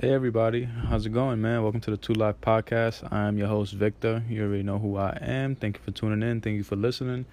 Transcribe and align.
Hey 0.00 0.12
everybody, 0.12 0.62
how's 0.62 1.06
it 1.06 1.10
going, 1.10 1.40
man? 1.40 1.64
Welcome 1.64 1.80
to 1.80 1.90
the 1.90 1.96
Two 1.96 2.12
Life 2.12 2.40
Podcast. 2.40 3.12
I'm 3.12 3.36
your 3.36 3.48
host 3.48 3.72
Victor. 3.72 4.22
You 4.28 4.44
already 4.44 4.62
know 4.62 4.78
who 4.78 4.96
I 4.96 5.18
am. 5.20 5.56
Thank 5.56 5.78
you 5.78 5.82
for 5.82 5.90
tuning 5.90 6.22
in. 6.22 6.40
Thank 6.40 6.54
you 6.54 6.62
for 6.62 6.76
listening. 6.76 7.24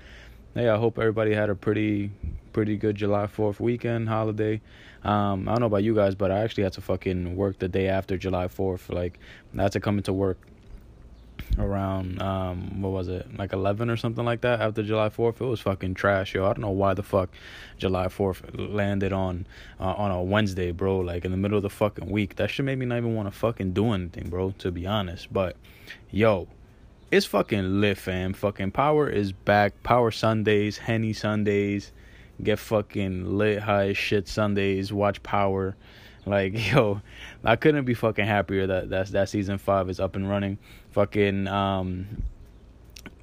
Hey, 0.56 0.68
I 0.68 0.76
hope 0.76 0.98
everybody 0.98 1.32
had 1.36 1.52
a 1.52 1.54
pretty, 1.54 2.10
pretty 2.54 2.76
good 2.76 2.96
July 2.96 3.28
Fourth 3.28 3.60
weekend 3.60 4.10
holiday. 4.10 4.62
Um, 5.04 5.48
I 5.48 5.52
don't 5.52 5.60
know 5.60 5.68
about 5.68 5.84
you 5.84 5.94
guys, 5.94 6.16
but 6.16 6.32
I 6.32 6.40
actually 6.40 6.64
had 6.64 6.74
to 6.74 6.82
fucking 6.82 7.36
work 7.36 7.60
the 7.60 7.68
day 7.68 7.88
after 7.88 8.18
July 8.18 8.48
Fourth. 8.48 8.90
Like, 8.90 9.20
I 9.56 9.62
had 9.62 9.74
to 9.74 9.80
come 9.80 9.98
into 9.98 10.12
work 10.12 10.40
around 11.58 12.22
um 12.22 12.82
what 12.82 12.92
was 12.92 13.08
it 13.08 13.26
like 13.38 13.54
11 13.54 13.90
or 13.90 13.96
something 13.96 14.26
like 14.26 14.42
that 14.42 14.60
after 14.60 14.84
july 14.84 15.10
4th 15.10 15.40
it 15.40 15.46
was 15.46 15.62
fucking 15.62 15.94
trash 15.94 16.34
yo. 16.34 16.44
I 16.44 16.50
don't 16.50 16.62
know 16.62 16.70
why 16.70 16.94
the 16.94 17.04
fuck 17.04 17.30
july 17.78 18.08
4th 18.08 18.42
landed 18.74 19.14
on 19.14 19.48
uh, 19.80 19.94
on 19.94 20.12
a 20.12 20.22
wednesday 20.22 20.72
bro. 20.72 21.00
Like 21.00 21.26
in 21.26 21.32
the 21.32 21.38
middle 21.38 21.58
of 21.58 21.64
the 21.64 21.70
fucking 21.70 22.10
week. 22.10 22.36
That 22.36 22.50
shit 22.50 22.66
made 22.66 22.78
me 22.78 22.86
not 22.86 22.98
even 22.98 23.16
want 23.16 23.32
to 23.32 23.38
fucking 23.38 23.74
do 23.74 23.94
anything 23.94 24.30
bro 24.30 24.52
to 24.60 24.72
be 24.72 24.86
honest. 24.86 25.32
But 25.32 25.56
yo 26.12 26.48
it's 27.12 27.26
fucking 27.26 27.80
lit 27.80 27.98
fam. 27.98 28.34
Fucking 28.34 28.72
power 28.72 29.08
is 29.08 29.32
back. 29.32 29.84
Power 29.84 30.12
sundays 30.12 30.78
henny 30.78 31.14
sundays. 31.14 31.92
Get 32.44 32.60
fucking 32.60 33.38
lit 33.38 33.60
high 33.60 33.94
shit 33.94 34.28
sundays. 34.28 34.92
Watch 34.92 35.24
power 35.24 35.76
like 36.26 36.54
yo, 36.72 37.02
I 37.44 37.56
couldn't 37.56 37.86
be 37.86 37.94
fucking 37.94 38.26
happier 38.26 38.68
that 38.68 38.90
that's 38.90 39.12
that 39.12 39.30
season 39.30 39.58
five 39.58 39.90
is 39.90 40.00
up 40.00 40.16
and 40.16 40.30
running. 40.30 40.58
Fucking 40.92 41.48
um, 41.48 42.24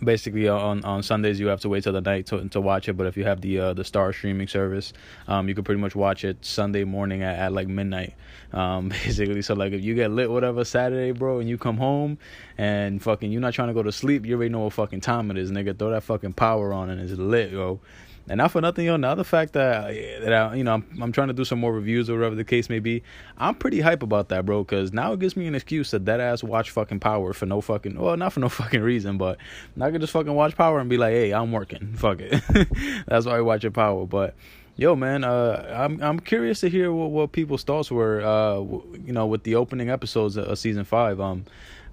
basically 0.02 0.48
on 0.48 0.84
on 0.84 1.02
Sundays 1.02 1.38
you 1.38 1.47
have 1.47 1.61
to 1.61 1.69
wait 1.69 1.84
till 1.84 1.92
the 1.92 2.01
night 2.01 2.27
to 2.27 2.48
to 2.48 2.61
watch 2.61 2.88
it. 2.88 2.95
But 2.95 3.06
if 3.06 3.16
you 3.16 3.25
have 3.25 3.41
the 3.41 3.59
uh, 3.59 3.75
the 3.75 3.83
Starz 3.83 4.15
streaming 4.15 4.48
service, 4.48 4.92
um, 5.28 5.48
you 5.48 5.55
can 5.55 5.65
pretty 5.65 5.80
much 5.80 5.95
watch 5.95 6.25
it 6.25 6.45
Sunday 6.45 6.84
morning 6.84 7.23
at, 7.23 7.38
at 7.38 7.52
like 7.52 7.69
midnight. 7.69 8.15
Um, 8.52 8.88
basically, 9.05 9.42
so 9.42 9.55
like 9.55 9.73
if 9.73 9.83
you 9.83 9.95
get 9.95 10.11
lit 10.11 10.30
whatever 10.30 10.64
Saturday, 10.64 11.12
bro, 11.12 11.41
and 11.41 11.48
you 11.48 11.58
come 11.58 11.77
home 11.77 12.19
and 12.58 13.03
fucking 13.03 13.33
you're 13.33 13.41
not 13.41 13.55
trying 13.55 13.69
to 13.69 13.75
go 13.75 13.83
to 13.83 13.92
sleep, 13.92 14.27
you 14.27 14.34
already 14.36 14.50
know 14.50 14.61
what 14.61 14.73
fucking 14.75 15.00
time 15.00 15.30
it 15.30 15.39
is, 15.39 15.50
nigga. 15.50 15.78
Throw 15.78 15.91
that 15.91 16.03
fucking 16.03 16.34
power 16.34 16.73
on 16.73 16.91
and 16.91 17.00
it's 17.00 17.12
lit, 17.12 17.50
yo. 17.53 17.80
And 18.28 18.39
not 18.39 18.53
for 18.53 18.61
nothing, 18.61 18.87
yo. 18.87 18.97
Now 18.97 19.15
the 19.15 19.25
fact 19.25 19.53
that 19.55 19.92
that 20.23 20.33
I, 20.33 20.55
you 20.55 20.65
know 20.65 20.75
I'm, 20.75 20.87
I'm 21.03 21.12
trying 21.12 21.28
to 21.28 21.34
do 21.34 21.45
some 21.45 21.59
more 21.59 21.73
reviews 21.73 22.09
or 22.09 22.15
whatever 22.15 22.34
the 22.34 22.45
case 22.45 22.69
may 22.69 22.79
be, 22.79 23.03
I'm 23.37 23.55
pretty 23.55 23.81
hype 23.81 24.03
about 24.03 24.29
that, 24.29 24.47
bro. 24.47 24.62
Because 24.62 24.92
now 24.92 25.12
it 25.12 25.20
gives 25.20 25.37
me 25.37 25.47
an 25.47 25.55
excuse 25.55 25.91
to 25.91 25.98
dead 25.98 26.20
ass 26.20 26.42
watch 26.45 26.70
fucking 26.70 27.01
Power 27.01 27.33
for 27.33 27.47
no 27.47 27.61
fucking 27.61 27.98
well, 27.98 28.17
not 28.17 28.33
for 28.33 28.41
no 28.41 28.48
fucking 28.61 28.81
reason, 28.81 29.19
but 29.19 29.39
I 29.81 29.91
can 29.91 30.01
just 30.01 30.12
fucking 30.12 30.33
watch 30.33 30.56
Power 30.56 30.79
and 30.79 30.89
be 30.89 30.98
like, 30.98 31.12
hey, 31.12 31.33
I'm 31.33 31.53
working. 31.53 31.95
Fuck 31.95 32.20
it. 32.20 32.42
That's 33.06 33.27
why 33.27 33.39
I 33.39 33.41
watch 33.41 33.64
it 33.64 33.73
Power. 33.73 34.06
But 34.06 34.34
yo, 34.77 34.97
man, 34.97 35.25
uh, 35.25 35.75
I'm 35.77 36.03
I'm 36.03 36.20
curious 36.20 36.61
to 36.61 36.69
hear 36.69 36.92
what 36.92 37.11
what 37.11 37.33
people's 37.33 37.65
thoughts 37.65 37.91
were. 37.91 38.20
Uh, 38.23 38.61
you 39.05 39.12
know, 39.12 39.27
with 39.27 39.45
the 39.45 39.55
opening 39.55 39.91
episodes 39.91 40.37
of 40.37 40.59
season 40.59 40.84
five. 40.84 41.20
Um. 41.20 41.45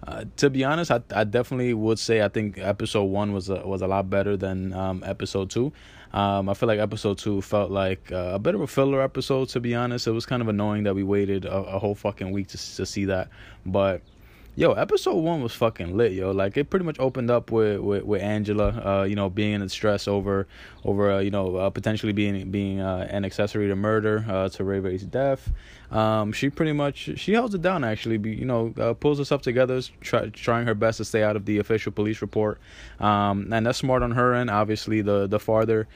Uh, 0.08 0.24
to 0.38 0.50
be 0.50 0.64
honest, 0.64 0.92
I, 0.92 1.02
I 1.14 1.26
definitely 1.26 1.74
would 1.74 2.00
say 2.00 2.22
I 2.22 2.30
think 2.30 2.58
episode 2.58 3.04
one 3.04 3.34
was 3.34 3.50
a, 3.50 3.68
was 3.68 3.82
a 3.82 3.88
lot 3.88 4.10
better 4.10 4.38
than 4.38 4.72
um, 4.72 5.04
episode 5.06 5.50
two. 5.50 5.74
Um, 6.14 6.48
I 6.48 6.54
feel 6.54 6.68
like 6.68 6.80
episode 6.80 7.18
two 7.18 7.42
felt 7.42 7.70
like 7.70 8.10
uh, 8.10 8.32
a 8.34 8.40
bit 8.40 8.56
of 8.56 8.62
a 8.62 8.68
filler 8.68 9.02
episode. 9.02 9.50
To 9.50 9.60
be 9.60 9.76
honest, 9.76 10.08
it 10.08 10.12
was 10.12 10.26
kind 10.26 10.42
of 10.42 10.48
annoying 10.48 10.84
that 10.84 10.96
we 10.96 11.04
waited 11.04 11.44
a, 11.44 11.54
a 11.54 11.80
whole 11.80 11.96
fucking 11.96 12.32
week 12.32 12.48
to 12.48 12.76
to 12.78 12.86
see 12.86 13.04
that. 13.06 13.28
But 13.66 14.02
yo, 14.60 14.74
episode 14.74 15.16
one 15.16 15.42
was 15.42 15.54
fucking 15.54 15.96
lit, 15.96 16.12
yo. 16.12 16.32
Like 16.32 16.58
it 16.58 16.70
pretty 16.70 16.86
much 16.86 17.00
opened 17.00 17.32
up 17.32 17.50
with 17.50 17.80
with, 17.80 18.04
with 18.04 18.22
Angela, 18.22 18.70
uh, 18.70 19.04
you 19.04 19.16
know, 19.16 19.30
being 19.30 19.62
in 19.62 19.70
stress 19.70 20.06
over 20.06 20.48
over 20.84 21.12
uh, 21.12 21.20
you 21.20 21.32
know 21.32 21.56
uh, 21.56 21.70
potentially 21.70 22.12
being 22.12 22.52
being 22.52 22.82
uh, 22.82 23.08
an 23.10 23.24
accessory 23.24 23.70
to 23.70 23.76
murder 23.78 24.26
uh, 24.28 24.50
to 24.50 24.64
Ray 24.66 24.82
Ray's 24.82 25.04
death. 25.04 25.50
Um, 25.92 26.34
she 26.34 26.50
pretty 26.50 26.74
much 26.74 27.12
she 27.16 27.34
holds 27.36 27.56
it 27.56 27.62
down 27.62 27.86
actually. 27.86 28.20
You 28.30 28.46
know, 28.46 28.74
uh, 28.78 28.94
pulls 28.94 29.18
herself 29.18 29.42
together, 29.42 29.82
try, 30.02 30.28
trying 30.28 30.68
her 30.68 30.76
best 30.76 30.98
to 30.98 31.06
stay 31.06 31.24
out 31.24 31.38
of 31.38 31.46
the 31.46 31.60
official 31.60 31.94
police 31.94 32.22
report. 32.22 32.60
Um, 33.00 33.52
and 33.54 33.66
that's 33.66 33.78
smart 33.78 34.04
on 34.04 34.12
her 34.12 34.34
end. 34.34 34.50
Obviously, 34.50 35.02
the 35.02 35.26
the 35.26 35.40
farther 35.40 35.88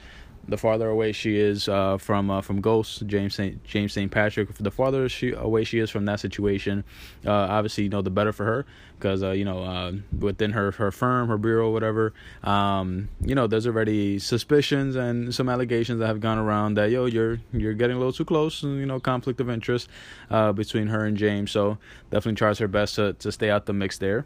the 0.48 0.58
farther 0.58 0.90
away 0.90 1.12
she 1.12 1.38
is 1.38 1.70
uh, 1.70 1.98
from 1.98 2.30
uh, 2.30 2.42
from 2.42 2.60
Ghost 2.60 3.06
James 3.08 3.36
Saint 3.36 3.64
James 3.64 3.94
Saint 3.94 4.12
Patrick, 4.12 4.54
the 4.58 4.72
farther 4.72 5.08
she 5.08 5.32
away 5.32 5.64
she 5.64 5.80
is 5.80 5.90
from 5.90 6.06
that 6.06 6.20
situation, 6.20 6.84
uh, 7.26 7.32
obviously 7.32 7.86
you 7.86 7.90
know 7.90 8.02
the 8.02 8.10
better 8.10 8.34
for 8.34 8.46
her 8.46 8.66
because 8.98 9.24
uh, 9.24 9.32
you 9.32 9.46
know 9.46 9.64
uh, 9.64 9.94
within 10.18 10.52
her 10.52 10.72
her 10.72 10.92
firm, 10.92 11.30
her 11.30 11.38
bureau, 11.38 11.72
whatever, 11.72 12.14
um, 12.44 13.10
you 13.22 13.36
know 13.36 13.48
there's 13.48 13.66
already 13.66 14.20
suspicions 14.20 14.96
and 14.96 15.34
some 15.34 15.48
allegations 15.48 16.00
that 16.00 16.08
have 16.08 16.20
gone 16.20 16.38
around 16.38 16.76
that 16.76 16.92
yo 16.92 17.06
you're 17.06 17.40
you're 17.54 17.74
getting 17.74 17.96
a 17.96 18.00
little 18.00 18.14
too 18.14 18.26
close, 18.26 18.64
and 18.64 18.80
you 18.80 18.86
know 18.86 19.00
conflict 19.00 19.40
of 19.40 19.50
interest 19.50 19.90
uh, 20.30 20.52
between 20.52 20.88
her 20.88 21.06
and 21.06 21.18
James. 21.18 21.52
So 21.52 21.78
definitely 22.12 22.36
tries 22.36 22.58
her 22.60 22.68
best 22.68 22.96
to 22.96 23.14
to 23.14 23.32
stay 23.32 23.50
out 23.50 23.66
the 23.66 23.74
mix 23.74 23.98
there. 23.98 24.26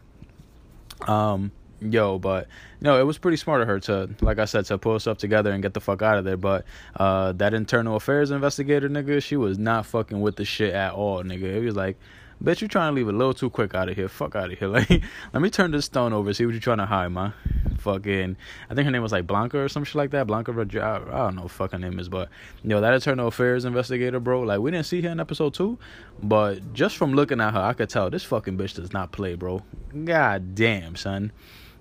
Um, 1.06 1.52
yo, 1.80 2.18
but 2.18 2.48
no 2.80 3.00
it 3.00 3.04
was 3.04 3.18
pretty 3.18 3.36
smart 3.36 3.60
of 3.60 3.68
her 3.68 3.80
to, 3.80 4.10
like 4.20 4.38
I 4.38 4.44
said, 4.44 4.64
to 4.66 4.78
pull 4.78 4.98
stuff 5.00 5.18
together 5.18 5.52
and 5.52 5.62
get 5.62 5.74
the 5.74 5.80
fuck 5.80 6.02
out 6.02 6.18
of 6.18 6.24
there. 6.24 6.36
But 6.36 6.64
uh, 6.96 7.32
that 7.32 7.54
internal 7.54 7.96
affairs 7.96 8.30
investigator, 8.30 8.88
nigga, 8.88 9.22
she 9.22 9.36
was 9.36 9.58
not 9.58 9.86
fucking 9.86 10.20
with 10.20 10.36
the 10.36 10.44
shit 10.44 10.74
at 10.74 10.92
all, 10.92 11.22
nigga. 11.22 11.42
It 11.42 11.64
was 11.64 11.76
like, 11.76 11.98
bitch, 12.42 12.60
you 12.60 12.68
trying 12.68 12.92
to 12.92 12.96
leave 12.96 13.08
a 13.08 13.12
little 13.12 13.34
too 13.34 13.50
quick 13.50 13.74
out 13.74 13.88
of 13.88 13.96
here. 13.96 14.08
Fuck 14.08 14.36
out 14.36 14.52
of 14.52 14.58
here. 14.58 14.68
Like, 14.78 15.02
let 15.32 15.42
me 15.42 15.50
turn 15.50 15.70
this 15.70 15.86
stone 15.86 16.12
over, 16.12 16.32
see 16.32 16.44
what 16.44 16.52
you're 16.52 16.60
trying 16.60 16.78
to 16.78 16.86
hide, 16.86 17.08
man. 17.08 17.32
Fucking, 17.78 18.36
I 18.68 18.74
think 18.74 18.84
her 18.84 18.90
name 18.90 19.02
was 19.02 19.12
like 19.12 19.26
Blanca 19.26 19.58
or 19.58 19.68
some 19.68 19.84
shit 19.84 19.94
like 19.94 20.10
that. 20.10 20.26
Blanca, 20.26 20.52
Rodriguez. 20.52 20.82
I 20.82 20.98
don't 20.98 21.36
know 21.36 21.42
what 21.42 21.50
fucking 21.50 21.80
name 21.80 21.98
is, 21.98 22.08
but 22.08 22.28
yo, 22.62 22.80
that 22.80 22.94
internal 22.94 23.28
affairs 23.28 23.64
investigator, 23.64 24.20
bro. 24.20 24.42
Like, 24.42 24.60
we 24.60 24.70
didn't 24.70 24.86
see 24.86 25.00
her 25.02 25.08
in 25.08 25.20
episode 25.20 25.54
two, 25.54 25.78
but 26.22 26.74
just 26.74 26.96
from 26.96 27.14
looking 27.14 27.40
at 27.40 27.54
her, 27.54 27.60
I 27.60 27.72
could 27.72 27.88
tell 27.88 28.10
this 28.10 28.24
fucking 28.24 28.58
bitch 28.58 28.74
does 28.74 28.92
not 28.92 29.12
play, 29.12 29.34
bro. 29.34 29.62
God 30.04 30.54
damn, 30.54 30.96
son. 30.96 31.32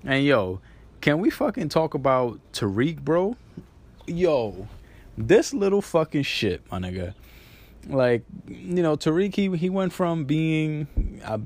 And 0.07 0.23
yo, 0.23 0.61
can 1.01 1.19
we 1.19 1.29
fucking 1.29 1.67
talk 1.67 1.93
about 1.93 2.39
Tariq, 2.53 3.01
bro? 3.01 3.35
Yo, 4.05 4.69
this 5.17 5.53
little 5.53 5.81
fucking 5.81 6.23
shit, 6.23 6.61
my 6.71 6.79
nigga. 6.79 7.13
Like, 7.89 8.23
you 8.47 8.81
know, 8.81 8.95
Tariq, 8.95 9.35
he 9.35 9.55
he 9.57 9.69
went 9.69 9.91
from 9.91 10.23
being 10.23 10.87
uh, 11.25 11.39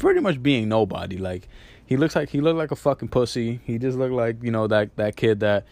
pretty 0.00 0.18
much 0.18 0.42
being 0.42 0.68
nobody. 0.68 1.18
Like, 1.18 1.48
he 1.86 1.96
looks 1.96 2.16
like 2.16 2.30
he 2.30 2.40
looked 2.40 2.58
like 2.58 2.72
a 2.72 2.76
fucking 2.76 3.08
pussy. 3.08 3.60
He 3.64 3.78
just 3.78 3.96
looked 3.96 4.12
like 4.12 4.42
you 4.42 4.50
know 4.50 4.66
that 4.66 4.96
that 4.96 5.14
kid 5.14 5.38
that 5.40 5.64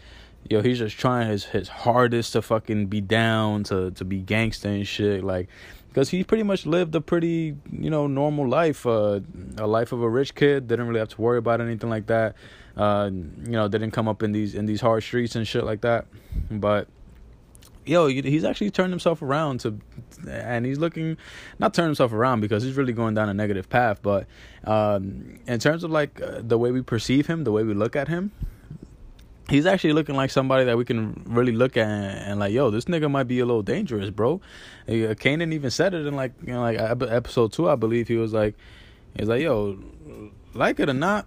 yo 0.49 0.61
he's 0.61 0.79
just 0.79 0.97
trying 0.97 1.27
his 1.27 1.43
his 1.43 1.67
hardest 1.67 2.31
to 2.33 2.41
fucking 2.41 2.85
be 2.87 3.01
down 3.01 3.65
to 3.65 3.91
to 3.91 4.05
be 4.05 4.19
gangster 4.19 4.69
and 4.69 4.87
shit. 4.87 5.25
Like, 5.25 5.49
because 5.89 6.09
he 6.09 6.23
pretty 6.23 6.43
much 6.43 6.65
lived 6.65 6.95
a 6.95 7.01
pretty 7.01 7.55
you 7.71 7.89
know 7.89 8.07
normal 8.07 8.47
life 8.47 8.85
uh, 8.85 9.19
a 9.57 9.67
life 9.67 9.91
of 9.91 10.01
a 10.01 10.09
rich 10.09 10.35
kid 10.35 10.67
didn't 10.67 10.87
really 10.87 10.99
have 10.99 11.09
to 11.09 11.21
worry 11.21 11.37
about 11.37 11.59
anything 11.59 11.89
like 11.89 12.07
that 12.07 12.35
uh, 12.77 13.09
you 13.11 13.51
know 13.51 13.67
didn't 13.67 13.91
come 13.91 14.07
up 14.07 14.23
in 14.23 14.31
these 14.31 14.55
in 14.55 14.65
these 14.65 14.81
hard 14.81 15.03
streets 15.03 15.35
and 15.35 15.47
shit 15.47 15.65
like 15.65 15.81
that. 15.81 16.05
But 16.49 16.87
yo 17.85 18.07
he's 18.07 18.43
actually 18.43 18.69
turned 18.69 18.91
himself 18.91 19.21
around 19.21 19.59
to 19.59 19.77
and 20.29 20.65
he's 20.65 20.77
looking 20.77 21.17
not 21.57 21.73
turn 21.73 21.85
himself 21.85 22.13
around 22.13 22.39
because 22.39 22.63
he's 22.63 22.75
really 22.77 22.93
going 22.93 23.15
down 23.15 23.29
a 23.29 23.33
negative 23.33 23.67
path 23.67 23.99
but 24.01 24.27
um, 24.65 25.39
in 25.47 25.59
terms 25.59 25.83
of 25.83 25.89
like 25.89 26.21
uh, 26.21 26.41
the 26.43 26.57
way 26.57 26.71
we 26.71 26.81
perceive 26.81 27.25
him 27.27 27.45
the 27.45 27.51
way 27.51 27.63
we 27.63 27.73
look 27.73 27.95
at 27.95 28.07
him 28.07 28.31
he's 29.49 29.65
actually 29.65 29.93
looking 29.93 30.15
like 30.15 30.29
somebody 30.29 30.65
that 30.65 30.77
we 30.77 30.85
can 30.85 31.23
really 31.27 31.51
look 31.51 31.75
at 31.75 31.87
and, 31.87 32.31
and, 32.31 32.39
like, 32.39 32.53
yo, 32.53 32.69
this 32.69 32.85
nigga 32.85 33.09
might 33.09 33.23
be 33.23 33.39
a 33.39 33.45
little 33.45 33.63
dangerous, 33.63 34.09
bro. 34.09 34.41
Uh, 34.87 35.15
Kanan 35.15 35.53
even 35.53 35.71
said 35.71 35.93
it 35.93 36.05
in 36.05 36.15
like, 36.15 36.33
you 36.45 36.53
know, 36.53 36.61
like 36.61 36.79
episode 36.79 37.51
two, 37.51 37.69
I 37.69 37.75
believe. 37.75 38.07
He 38.07 38.17
was 38.17 38.33
like, 38.33 38.55
he's 39.17 39.27
like, 39.27 39.41
yo, 39.41 39.79
like 40.53 40.79
it 40.79 40.89
or 40.89 40.93
not, 40.93 41.25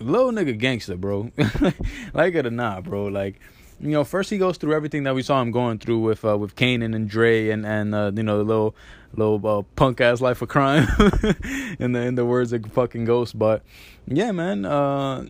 little 0.00 0.32
nigga 0.32 0.58
gangster, 0.58 0.96
bro. 0.96 1.30
like 2.14 2.34
it 2.34 2.46
or 2.46 2.50
not, 2.50 2.84
bro. 2.84 3.06
Like, 3.06 3.40
you 3.80 3.90
know, 3.90 4.04
first 4.04 4.30
he 4.30 4.38
goes 4.38 4.56
through 4.56 4.74
everything 4.74 5.04
that 5.04 5.14
we 5.14 5.22
saw 5.22 5.40
him 5.40 5.52
going 5.52 5.78
through 5.78 6.00
with 6.00 6.24
uh, 6.24 6.36
with 6.36 6.56
Kanan 6.56 6.96
and 6.96 7.08
Dre 7.08 7.50
and 7.50 7.64
and 7.64 7.94
uh, 7.94 8.10
you 8.14 8.24
know 8.24 8.38
the 8.38 8.44
little 8.44 8.74
little 9.14 9.46
uh, 9.46 9.62
punk 9.76 10.00
ass 10.00 10.20
life 10.20 10.42
of 10.42 10.48
crime 10.48 10.88
in 11.78 11.92
the 11.92 12.00
in 12.00 12.16
the 12.16 12.24
words 12.24 12.52
of 12.52 12.66
fucking 12.72 13.04
Ghost. 13.04 13.38
But 13.38 13.62
yeah, 14.06 14.32
man. 14.32 14.64
Uh, 14.64 15.26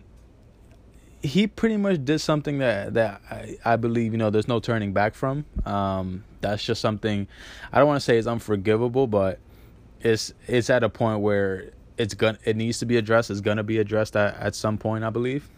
he 1.21 1.47
pretty 1.47 1.77
much 1.77 2.03
did 2.05 2.19
something 2.19 2.59
that 2.59 2.93
that 2.93 3.21
I, 3.29 3.57
I 3.65 3.75
believe 3.75 4.11
you 4.11 4.17
know 4.17 4.29
there's 4.29 4.47
no 4.47 4.59
turning 4.59 4.93
back 4.93 5.15
from. 5.15 5.45
Um, 5.65 6.23
that's 6.41 6.63
just 6.63 6.81
something 6.81 7.27
I 7.71 7.79
don't 7.79 7.87
want 7.87 7.99
to 7.99 8.05
say 8.05 8.17
is 8.17 8.27
unforgivable, 8.27 9.07
but 9.07 9.39
it's 10.01 10.33
it's 10.47 10.69
at 10.69 10.83
a 10.83 10.89
point 10.89 11.19
where 11.19 11.71
it's 11.97 12.13
gonna 12.13 12.39
it 12.45 12.55
needs 12.55 12.79
to 12.79 12.85
be 12.85 12.97
addressed. 12.97 13.29
It's 13.29 13.41
gonna 13.41 13.63
be 13.63 13.77
addressed 13.79 14.15
at 14.15 14.35
at 14.37 14.55
some 14.55 14.77
point, 14.77 15.03
I 15.03 15.09
believe. 15.09 15.49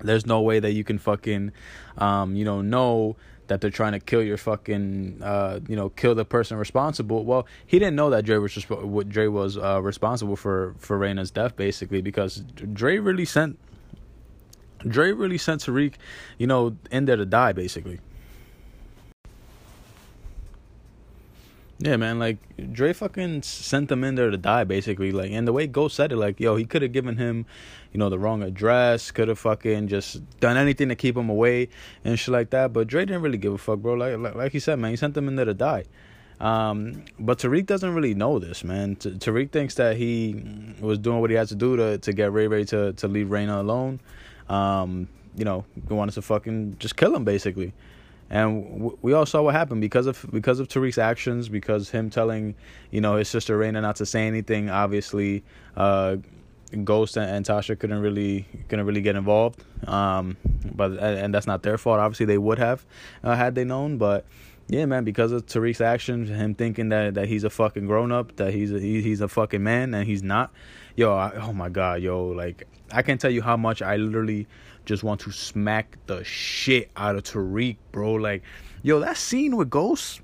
There's 0.00 0.26
no 0.26 0.40
way 0.40 0.58
that 0.60 0.72
you 0.72 0.84
can 0.84 0.98
fucking, 0.98 1.52
um, 1.98 2.36
you 2.36 2.44
know, 2.44 2.60
know 2.60 3.16
that 3.46 3.60
they're 3.60 3.70
trying 3.70 3.92
to 3.92 4.00
kill 4.00 4.22
your 4.22 4.36
fucking, 4.36 5.20
uh, 5.22 5.60
you 5.68 5.76
know, 5.76 5.90
kill 5.90 6.14
the 6.14 6.24
person 6.24 6.56
responsible. 6.56 7.24
Well, 7.24 7.46
he 7.66 7.78
didn't 7.78 7.96
know 7.96 8.10
that 8.10 8.24
Dre 8.24 8.38
was 8.38 8.52
resp- 8.52 9.08
Dre 9.08 9.26
was 9.28 9.56
uh, 9.56 9.80
responsible 9.82 10.36
for 10.36 10.74
for 10.78 10.98
Raina's 10.98 11.30
death, 11.30 11.56
basically, 11.56 12.00
because 12.00 12.38
Dre 12.72 12.98
really 12.98 13.24
sent 13.24 13.58
Dre 14.86 15.12
really 15.12 15.38
sent 15.38 15.62
Tariq, 15.62 15.94
you 16.38 16.46
know, 16.46 16.76
in 16.90 17.04
there 17.04 17.16
to 17.16 17.26
die 17.26 17.52
basically. 17.52 18.00
Yeah, 21.78 21.96
man. 21.96 22.18
Like 22.18 22.38
Dre 22.72 22.92
fucking 22.92 23.42
sent 23.42 23.88
them 23.88 24.04
in 24.04 24.14
there 24.14 24.30
to 24.30 24.36
die, 24.36 24.64
basically. 24.64 25.12
Like, 25.12 25.32
and 25.32 25.46
the 25.46 25.52
way 25.52 25.66
Ghost 25.66 25.96
said 25.96 26.12
it, 26.12 26.16
like, 26.16 26.38
yo, 26.40 26.56
he 26.56 26.64
could 26.64 26.82
have 26.82 26.92
given 26.92 27.16
him, 27.16 27.46
you 27.92 27.98
know, 27.98 28.08
the 28.08 28.18
wrong 28.18 28.42
address. 28.42 29.10
Could 29.10 29.28
have 29.28 29.38
fucking 29.38 29.88
just 29.88 30.22
done 30.40 30.56
anything 30.56 30.88
to 30.88 30.94
keep 30.94 31.16
him 31.16 31.28
away 31.28 31.68
and 32.04 32.18
shit 32.18 32.32
like 32.32 32.50
that. 32.50 32.72
But 32.72 32.86
Dre 32.86 33.04
didn't 33.04 33.22
really 33.22 33.38
give 33.38 33.52
a 33.52 33.58
fuck, 33.58 33.80
bro. 33.80 33.94
Like, 33.94 34.16
like, 34.18 34.34
like 34.34 34.52
he 34.52 34.60
said, 34.60 34.78
man, 34.78 34.92
he 34.92 34.96
sent 34.96 35.14
them 35.14 35.28
in 35.28 35.36
there 35.36 35.44
to 35.44 35.54
die. 35.54 35.84
Um, 36.40 37.04
but 37.18 37.38
Tariq 37.38 37.66
doesn't 37.66 37.94
really 37.94 38.14
know 38.14 38.38
this, 38.38 38.64
man. 38.64 38.96
T- 38.96 39.10
Tariq 39.10 39.50
thinks 39.50 39.74
that 39.74 39.96
he 39.96 40.74
was 40.80 40.98
doing 40.98 41.20
what 41.20 41.30
he 41.30 41.36
had 41.36 41.48
to 41.48 41.54
do 41.54 41.76
to 41.76 41.98
to 41.98 42.12
get 42.12 42.32
Ray 42.32 42.46
Ray 42.46 42.64
to 42.64 42.92
to 42.94 43.08
leave 43.08 43.28
Raina 43.28 43.60
alone. 43.60 44.00
Um, 44.48 45.08
you 45.36 45.44
know, 45.44 45.64
he 45.88 45.94
wanted 45.94 46.12
to 46.12 46.22
fucking 46.22 46.76
just 46.78 46.96
kill 46.96 47.14
him, 47.14 47.24
basically 47.24 47.72
and 48.30 48.92
we 49.02 49.12
all 49.12 49.26
saw 49.26 49.42
what 49.42 49.54
happened 49.54 49.80
because 49.80 50.06
of 50.06 50.24
because 50.32 50.58
of 50.58 50.68
Tariq's 50.68 50.98
actions, 50.98 51.48
because 51.48 51.90
him 51.90 52.10
telling, 52.10 52.54
you 52.90 53.00
know, 53.00 53.16
his 53.16 53.28
sister 53.28 53.58
Raina 53.58 53.82
not 53.82 53.96
to 53.96 54.06
say 54.06 54.26
anything. 54.26 54.70
Obviously, 54.70 55.44
uh, 55.76 56.16
Ghost 56.82 57.16
and, 57.16 57.30
and, 57.30 57.46
Tasha 57.46 57.78
couldn't 57.78 58.00
really 58.00 58.46
couldn't 58.68 58.86
really 58.86 59.02
get 59.02 59.14
involved. 59.14 59.62
Um, 59.86 60.36
but 60.74 60.92
and 60.98 61.34
that's 61.34 61.46
not 61.46 61.62
their 61.62 61.76
fault. 61.76 62.00
Obviously, 62.00 62.26
they 62.26 62.38
would 62.38 62.58
have 62.58 62.84
uh, 63.22 63.36
had 63.36 63.54
they 63.54 63.64
known. 63.64 63.98
But 63.98 64.24
yeah, 64.68 64.86
man, 64.86 65.04
because 65.04 65.32
of 65.32 65.44
Tariq's 65.46 65.80
actions, 65.80 66.30
him 66.30 66.54
thinking 66.54 66.88
that 66.88 67.14
that 67.14 67.28
he's 67.28 67.44
a 67.44 67.50
fucking 67.50 67.86
grown 67.86 68.10
up, 68.10 68.36
that 68.36 68.54
he's 68.54 68.72
a, 68.72 68.80
he, 68.80 69.02
he's 69.02 69.20
a 69.20 69.28
fucking 69.28 69.62
man, 69.62 69.92
and 69.94 70.06
he's 70.06 70.22
not. 70.22 70.52
Yo, 70.96 71.14
I, 71.14 71.32
oh 71.36 71.52
my 71.52 71.68
god, 71.68 72.00
yo, 72.00 72.26
like 72.28 72.66
I 72.90 73.02
can't 73.02 73.20
tell 73.20 73.30
you 73.30 73.42
how 73.42 73.56
much 73.56 73.82
I 73.82 73.96
literally 73.96 74.46
just 74.86 75.02
want 75.02 75.20
to 75.22 75.32
smack 75.32 75.98
the 76.06 76.24
shit 76.24 76.90
out 76.96 77.16
of 77.16 77.24
Tariq, 77.24 77.76
bro. 77.92 78.14
Like, 78.14 78.42
yo, 78.82 79.00
that 79.00 79.16
scene 79.16 79.56
with 79.56 79.68
Ghost 79.70 80.20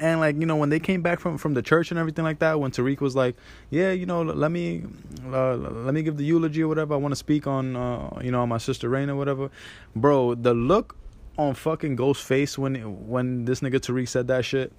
and 0.00 0.20
like 0.20 0.36
you 0.38 0.46
know 0.46 0.56
when 0.56 0.68
they 0.68 0.78
came 0.78 1.02
back 1.02 1.20
from 1.20 1.36
from 1.36 1.54
the 1.54 1.62
church 1.62 1.90
and 1.90 1.98
everything 1.98 2.24
like 2.24 2.38
that 2.38 2.58
when 2.60 2.70
Tariq 2.70 3.00
was 3.00 3.16
like 3.16 3.36
yeah 3.70 3.90
you 3.90 4.06
know 4.06 4.22
let 4.22 4.50
me 4.50 4.84
uh, 5.26 5.56
let 5.56 5.94
me 5.94 6.02
give 6.02 6.16
the 6.16 6.24
eulogy 6.24 6.62
or 6.62 6.68
whatever 6.68 6.94
I 6.94 6.96
want 6.96 7.12
to 7.12 7.16
speak 7.16 7.46
on 7.46 7.76
uh, 7.76 8.20
you 8.22 8.30
know 8.30 8.46
my 8.46 8.58
sister 8.58 8.88
Rain 8.88 9.10
or 9.10 9.16
whatever 9.16 9.50
bro 9.94 10.34
the 10.34 10.54
look 10.54 10.96
on 11.36 11.54
fucking 11.54 11.96
Ghost 11.96 12.22
face 12.22 12.56
when 12.56 12.76
when 13.08 13.44
this 13.44 13.60
nigga 13.60 13.74
Tariq 13.74 14.08
said 14.08 14.28
that 14.28 14.44
shit 14.44 14.72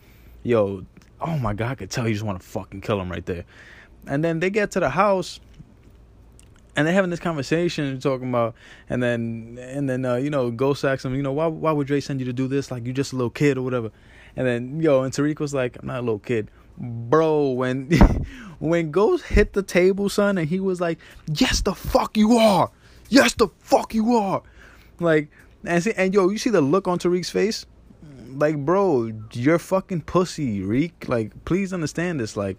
yo 0.44 0.86
oh 1.22 1.38
my 1.38 1.54
god 1.54 1.72
I 1.72 1.76
could 1.76 1.90
tell 1.90 2.08
you 2.08 2.14
just 2.14 2.26
want 2.26 2.40
to 2.40 2.48
fucking 2.48 2.82
kill 2.82 3.00
him 3.00 3.12
right 3.12 3.26
there 3.26 3.46
and 4.08 4.24
then 4.24 4.40
they 4.40 4.50
get 4.50 4.72
to 4.72 4.80
the 4.80 4.90
house 4.90 5.40
and 6.76 6.86
they're 6.86 6.94
having 6.94 7.10
this 7.10 7.20
conversation 7.20 8.00
talking 8.00 8.30
about 8.30 8.56
and 8.90 9.02
then 9.02 9.58
and 9.62 9.90
then 9.90 10.06
uh, 10.06 10.16
you 10.16 10.30
know 10.30 10.52
Ghost 10.52 10.84
asks 10.84 11.06
him, 11.06 11.16
you 11.16 11.22
know, 11.22 11.32
why 11.32 11.48
why 11.48 11.72
would 11.72 11.88
Dre 11.88 12.00
send 12.00 12.20
you 12.20 12.26
to 12.26 12.34
do 12.34 12.48
this? 12.48 12.72
Like 12.72 12.86
you 12.86 12.94
just 12.94 13.14
a 13.14 13.16
little 13.16 13.30
kid 13.30 13.58
or 13.58 13.62
whatever. 13.62 13.92
And 14.36 14.46
then 14.46 14.82
yo, 14.82 15.04
and 15.04 15.14
Tariq 15.14 15.40
was 15.40 15.54
like, 15.54 15.78
I'm 15.80 15.88
not 15.88 16.00
a 16.00 16.02
little 16.02 16.20
kid. 16.20 16.50
Bro, 16.78 17.52
when 17.52 17.90
when 18.60 18.92
Ghost 18.92 19.26
hit 19.26 19.54
the 19.54 19.64
table, 19.64 20.10
son, 20.10 20.38
and 20.38 20.48
he 20.48 20.60
was 20.60 20.82
like, 20.82 21.00
Yes 21.28 21.62
the 21.62 21.74
fuck 21.74 22.18
you 22.18 22.38
are. 22.38 22.72
Yes 23.10 23.34
the 23.34 23.48
fuck 23.60 23.94
you 23.94 24.16
are. 24.16 24.44
Like 25.00 25.30
and 25.68 25.84
see, 25.84 25.94
and 25.96 26.14
yo, 26.14 26.30
you 26.30 26.38
see 26.38 26.50
the 26.50 26.62
look 26.62 26.88
on 26.88 27.00
Tariq's 27.00 27.30
face? 27.30 27.66
Like, 28.30 28.58
bro, 28.58 29.12
you're 29.34 29.60
fucking 29.60 30.02
pussy, 30.02 30.62
Reek. 30.62 31.08
Like, 31.08 31.46
please 31.46 31.72
understand 31.74 32.20
this. 32.20 32.36
Like, 32.36 32.58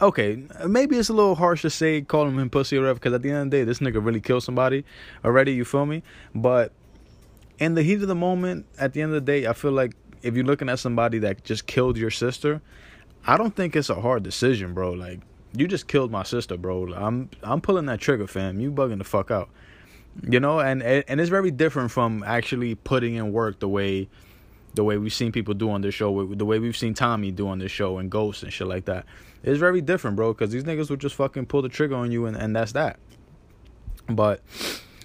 okay, 0.00 0.42
maybe 0.66 0.96
it's 0.96 1.08
a 1.08 1.14
little 1.14 1.34
harsh 1.34 1.62
to 1.62 1.70
say 1.70 2.02
calling 2.02 2.38
him 2.38 2.50
pussy 2.50 2.76
or 2.76 2.80
whatever, 2.80 2.98
because 2.98 3.14
at 3.14 3.22
the 3.22 3.30
end 3.30 3.38
of 3.38 3.50
the 3.50 3.56
day, 3.58 3.64
this 3.64 3.78
nigga 3.78 4.04
really 4.04 4.20
killed 4.20 4.42
somebody 4.42 4.84
already. 5.24 5.52
You 5.52 5.64
feel 5.64 5.86
me? 5.86 6.02
But 6.34 6.72
in 7.58 7.74
the 7.74 7.82
heat 7.82 8.02
of 8.02 8.08
the 8.08 8.14
moment, 8.14 8.66
at 8.78 8.92
the 8.92 9.02
end 9.02 9.14
of 9.14 9.24
the 9.24 9.32
day, 9.32 9.46
I 9.46 9.52
feel 9.52 9.72
like 9.72 9.94
if 10.22 10.34
you're 10.34 10.44
looking 10.44 10.68
at 10.68 10.78
somebody 10.78 11.18
that 11.20 11.44
just 11.44 11.66
killed 11.66 11.96
your 11.96 12.10
sister, 12.10 12.60
I 13.26 13.36
don't 13.36 13.54
think 13.54 13.76
it's 13.76 13.90
a 13.90 14.00
hard 14.00 14.22
decision, 14.22 14.74
bro. 14.74 14.92
Like 14.92 15.20
you 15.54 15.66
just 15.66 15.88
killed 15.88 16.10
my 16.10 16.22
sister, 16.22 16.56
bro. 16.56 16.92
I'm 16.92 17.30
I'm 17.42 17.60
pulling 17.60 17.86
that 17.86 18.00
trigger, 18.00 18.26
fam. 18.26 18.60
You 18.60 18.70
bugging 18.70 18.98
the 18.98 19.04
fuck 19.04 19.30
out. 19.30 19.48
You 20.22 20.40
know, 20.40 20.60
and 20.60 20.82
and 20.82 21.20
it's 21.20 21.30
very 21.30 21.50
different 21.50 21.90
from 21.90 22.24
actually 22.26 22.74
putting 22.74 23.14
in 23.14 23.32
work 23.32 23.60
the 23.60 23.68
way 23.68 24.08
the 24.74 24.84
way 24.84 24.96
we've 24.96 25.12
seen 25.12 25.32
people 25.32 25.54
do 25.54 25.70
on 25.70 25.80
this 25.80 25.94
show, 25.94 26.26
the 26.34 26.44
way 26.44 26.58
we've 26.58 26.76
seen 26.76 26.94
Tommy 26.94 27.30
do 27.30 27.48
on 27.48 27.58
this 27.58 27.72
show 27.72 27.98
and 27.98 28.10
ghosts 28.10 28.42
and 28.42 28.52
shit 28.52 28.66
like 28.66 28.84
that. 28.84 29.06
It's 29.42 29.58
very 29.58 29.80
different, 29.80 30.16
bro, 30.16 30.32
because 30.32 30.50
these 30.50 30.64
niggas 30.64 30.90
would 30.90 31.00
just 31.00 31.14
fucking 31.14 31.46
pull 31.46 31.62
the 31.62 31.68
trigger 31.68 31.94
on 31.94 32.10
you 32.10 32.26
and, 32.26 32.36
and 32.36 32.54
that's 32.54 32.72
that. 32.72 32.98
But 34.08 34.42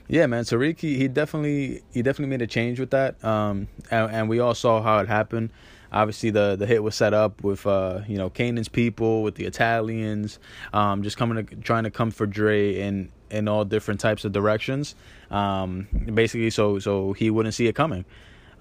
yeah, 0.08 0.26
man, 0.28 0.44
Tariq 0.44 0.80
he, 0.80 0.98
he 0.98 1.08
definitely 1.08 1.84
he 1.92 2.02
definitely 2.02 2.30
made 2.30 2.42
a 2.42 2.48
change 2.48 2.80
with 2.80 2.92
that. 2.92 3.24
Um 3.24 3.68
and, 3.92 4.12
and 4.12 4.30
we 4.30 4.40
all 4.40 4.56
saw 4.56 4.82
how 4.82 5.00
it 5.00 5.08
happened. 5.08 5.52
Obviously 5.94 6.32
the 6.32 6.56
the 6.56 6.66
hit 6.66 6.84
was 6.84 6.96
set 6.96 7.14
up 7.14 7.44
with 7.44 7.66
uh, 7.68 8.02
you 8.08 8.18
know, 8.18 8.30
Kanan's 8.30 8.68
people, 8.68 9.24
with 9.24 9.36
the 9.36 9.46
Italians, 9.46 10.40
um, 10.74 11.04
just 11.04 11.18
coming 11.18 11.46
to 11.46 11.56
trying 11.58 11.84
to 11.84 11.92
come 11.92 12.12
for 12.12 12.26
Dre 12.26 12.80
in 12.80 13.10
in 13.30 13.48
all 13.48 13.66
different 13.66 14.00
types 14.00 14.26
of 14.26 14.32
directions. 14.32 14.96
Um 15.32 15.88
basically 16.14 16.50
so 16.50 16.80
so 16.80 17.14
he 17.14 17.30
wouldn't 17.30 17.56
see 17.56 17.68
it 17.68 17.74
coming. 17.76 18.06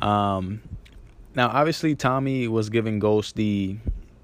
Um 0.01 0.63
now 1.35 1.49
obviously 1.49 1.95
Tommy 1.95 2.49
was 2.49 2.71
giving 2.71 2.99
Ghost 2.99 3.37
the 3.37 3.77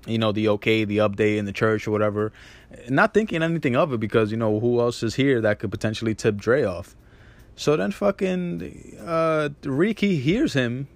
you 0.06 0.18
know, 0.18 0.32
the 0.32 0.48
okay, 0.48 0.84
the 0.84 0.98
update 0.98 1.36
in 1.36 1.44
the 1.44 1.52
church 1.52 1.86
or 1.86 1.90
whatever. 1.90 2.32
Not 2.88 3.14
thinking 3.14 3.42
anything 3.42 3.76
of 3.76 3.92
it 3.92 4.00
because, 4.00 4.30
you 4.30 4.36
know, 4.36 4.58
who 4.58 4.80
else 4.80 5.02
is 5.02 5.14
here 5.14 5.40
that 5.42 5.58
could 5.58 5.70
potentially 5.70 6.14
tip 6.14 6.36
Dre 6.36 6.64
off? 6.64 6.96
So 7.58 7.76
then 7.76 7.90
fucking 7.90 8.96
uh 9.04 9.48
Ricky 9.64 10.16
hears 10.16 10.52
him, 10.52 10.86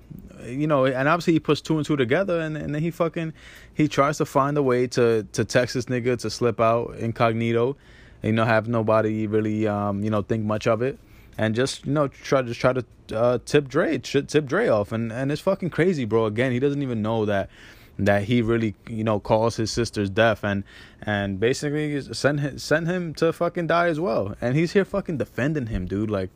you 0.47 0.69
know, 0.69 0.87
and 0.87 1.09
obviously 1.09 1.32
he 1.32 1.41
puts 1.41 1.61
two 1.61 1.76
and 1.76 1.85
two 1.85 1.97
together 1.97 2.41
and, 2.41 2.56
and 2.56 2.73
then 2.73 2.82
he 2.82 2.93
fucking 2.93 3.32
he 3.75 3.88
tries 3.88 4.19
to 4.19 4.25
find 4.25 4.56
a 4.56 4.62
way 4.62 4.87
to 4.87 5.26
to 5.32 5.44
text 5.44 5.75
this 5.75 5.87
nigga 5.87 6.17
to 6.20 6.31
slip 6.31 6.61
out 6.61 6.94
incognito, 6.99 7.76
and, 8.23 8.29
you 8.29 8.32
know, 8.32 8.44
have 8.44 8.69
nobody 8.69 9.26
really 9.26 9.67
um, 9.67 10.05
you 10.05 10.11
know, 10.11 10.23
think 10.23 10.44
much 10.44 10.69
of 10.69 10.82
it. 10.82 11.00
And 11.37 11.56
just 11.56 11.85
you 11.85 11.93
know 11.93 12.06
try 12.06 12.43
to 12.43 12.55
try 12.55 12.73
to 12.75 12.85
uh, 13.12 13.38
tip 13.44 13.67
Dre 13.67 13.99
tip 13.99 14.47
Dre 14.47 14.69
off 14.69 14.93
and 14.93 15.11
and 15.11 15.32
it's 15.32 15.43
fucking 15.43 15.70
crazy, 15.70 16.05
bro. 16.05 16.26
Again, 16.26 16.53
he 16.53 16.61
doesn't 16.61 16.82
even 16.82 17.03
know 17.03 17.25
that 17.25 17.50
that 17.99 18.25
he 18.25 18.41
really 18.41 18.76
you 18.88 19.03
know 19.03 19.19
caused 19.19 19.56
his 19.56 19.73
sister's 19.73 20.11
death 20.11 20.44
and 20.44 20.62
and 21.03 21.41
basically 21.41 22.00
sent 22.14 22.41
him, 22.41 22.59
sent 22.59 22.87
him 22.87 23.14
to 23.14 23.32
fucking 23.32 23.67
die 23.67 23.88
as 23.88 24.00
well 24.00 24.35
and 24.41 24.56
he's 24.56 24.73
here 24.73 24.85
fucking 24.85 25.19
defending 25.19 25.67
him 25.67 25.87
dude 25.87 26.11
like 26.11 26.31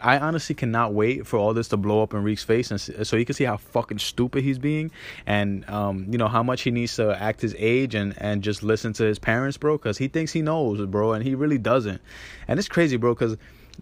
I 0.00 0.18
honestly 0.18 0.54
cannot 0.54 0.92
wait 0.94 1.26
for 1.26 1.38
all 1.38 1.54
this 1.54 1.68
to 1.68 1.76
blow 1.76 2.02
up 2.02 2.14
in 2.14 2.22
Reek's 2.22 2.44
face, 2.44 2.70
and 2.70 2.80
so 2.80 3.16
he 3.16 3.24
can 3.24 3.34
see 3.34 3.44
how 3.44 3.56
fucking 3.56 3.98
stupid 3.98 4.42
he's 4.42 4.58
being, 4.58 4.90
and 5.26 5.68
um, 5.68 6.06
you 6.10 6.18
know 6.18 6.28
how 6.28 6.42
much 6.42 6.62
he 6.62 6.70
needs 6.70 6.96
to 6.96 7.20
act 7.20 7.40
his 7.40 7.54
age 7.58 7.94
and 7.94 8.14
and 8.18 8.42
just 8.42 8.62
listen 8.62 8.92
to 8.94 9.04
his 9.04 9.18
parents, 9.18 9.56
bro, 9.56 9.76
because 9.76 9.98
he 9.98 10.08
thinks 10.08 10.32
he 10.32 10.42
knows, 10.42 10.84
bro, 10.86 11.12
and 11.12 11.24
he 11.24 11.34
really 11.34 11.58
doesn't, 11.58 12.00
and 12.48 12.58
it's 12.58 12.68
crazy, 12.68 12.96
bro, 12.96 13.14
because 13.14 13.36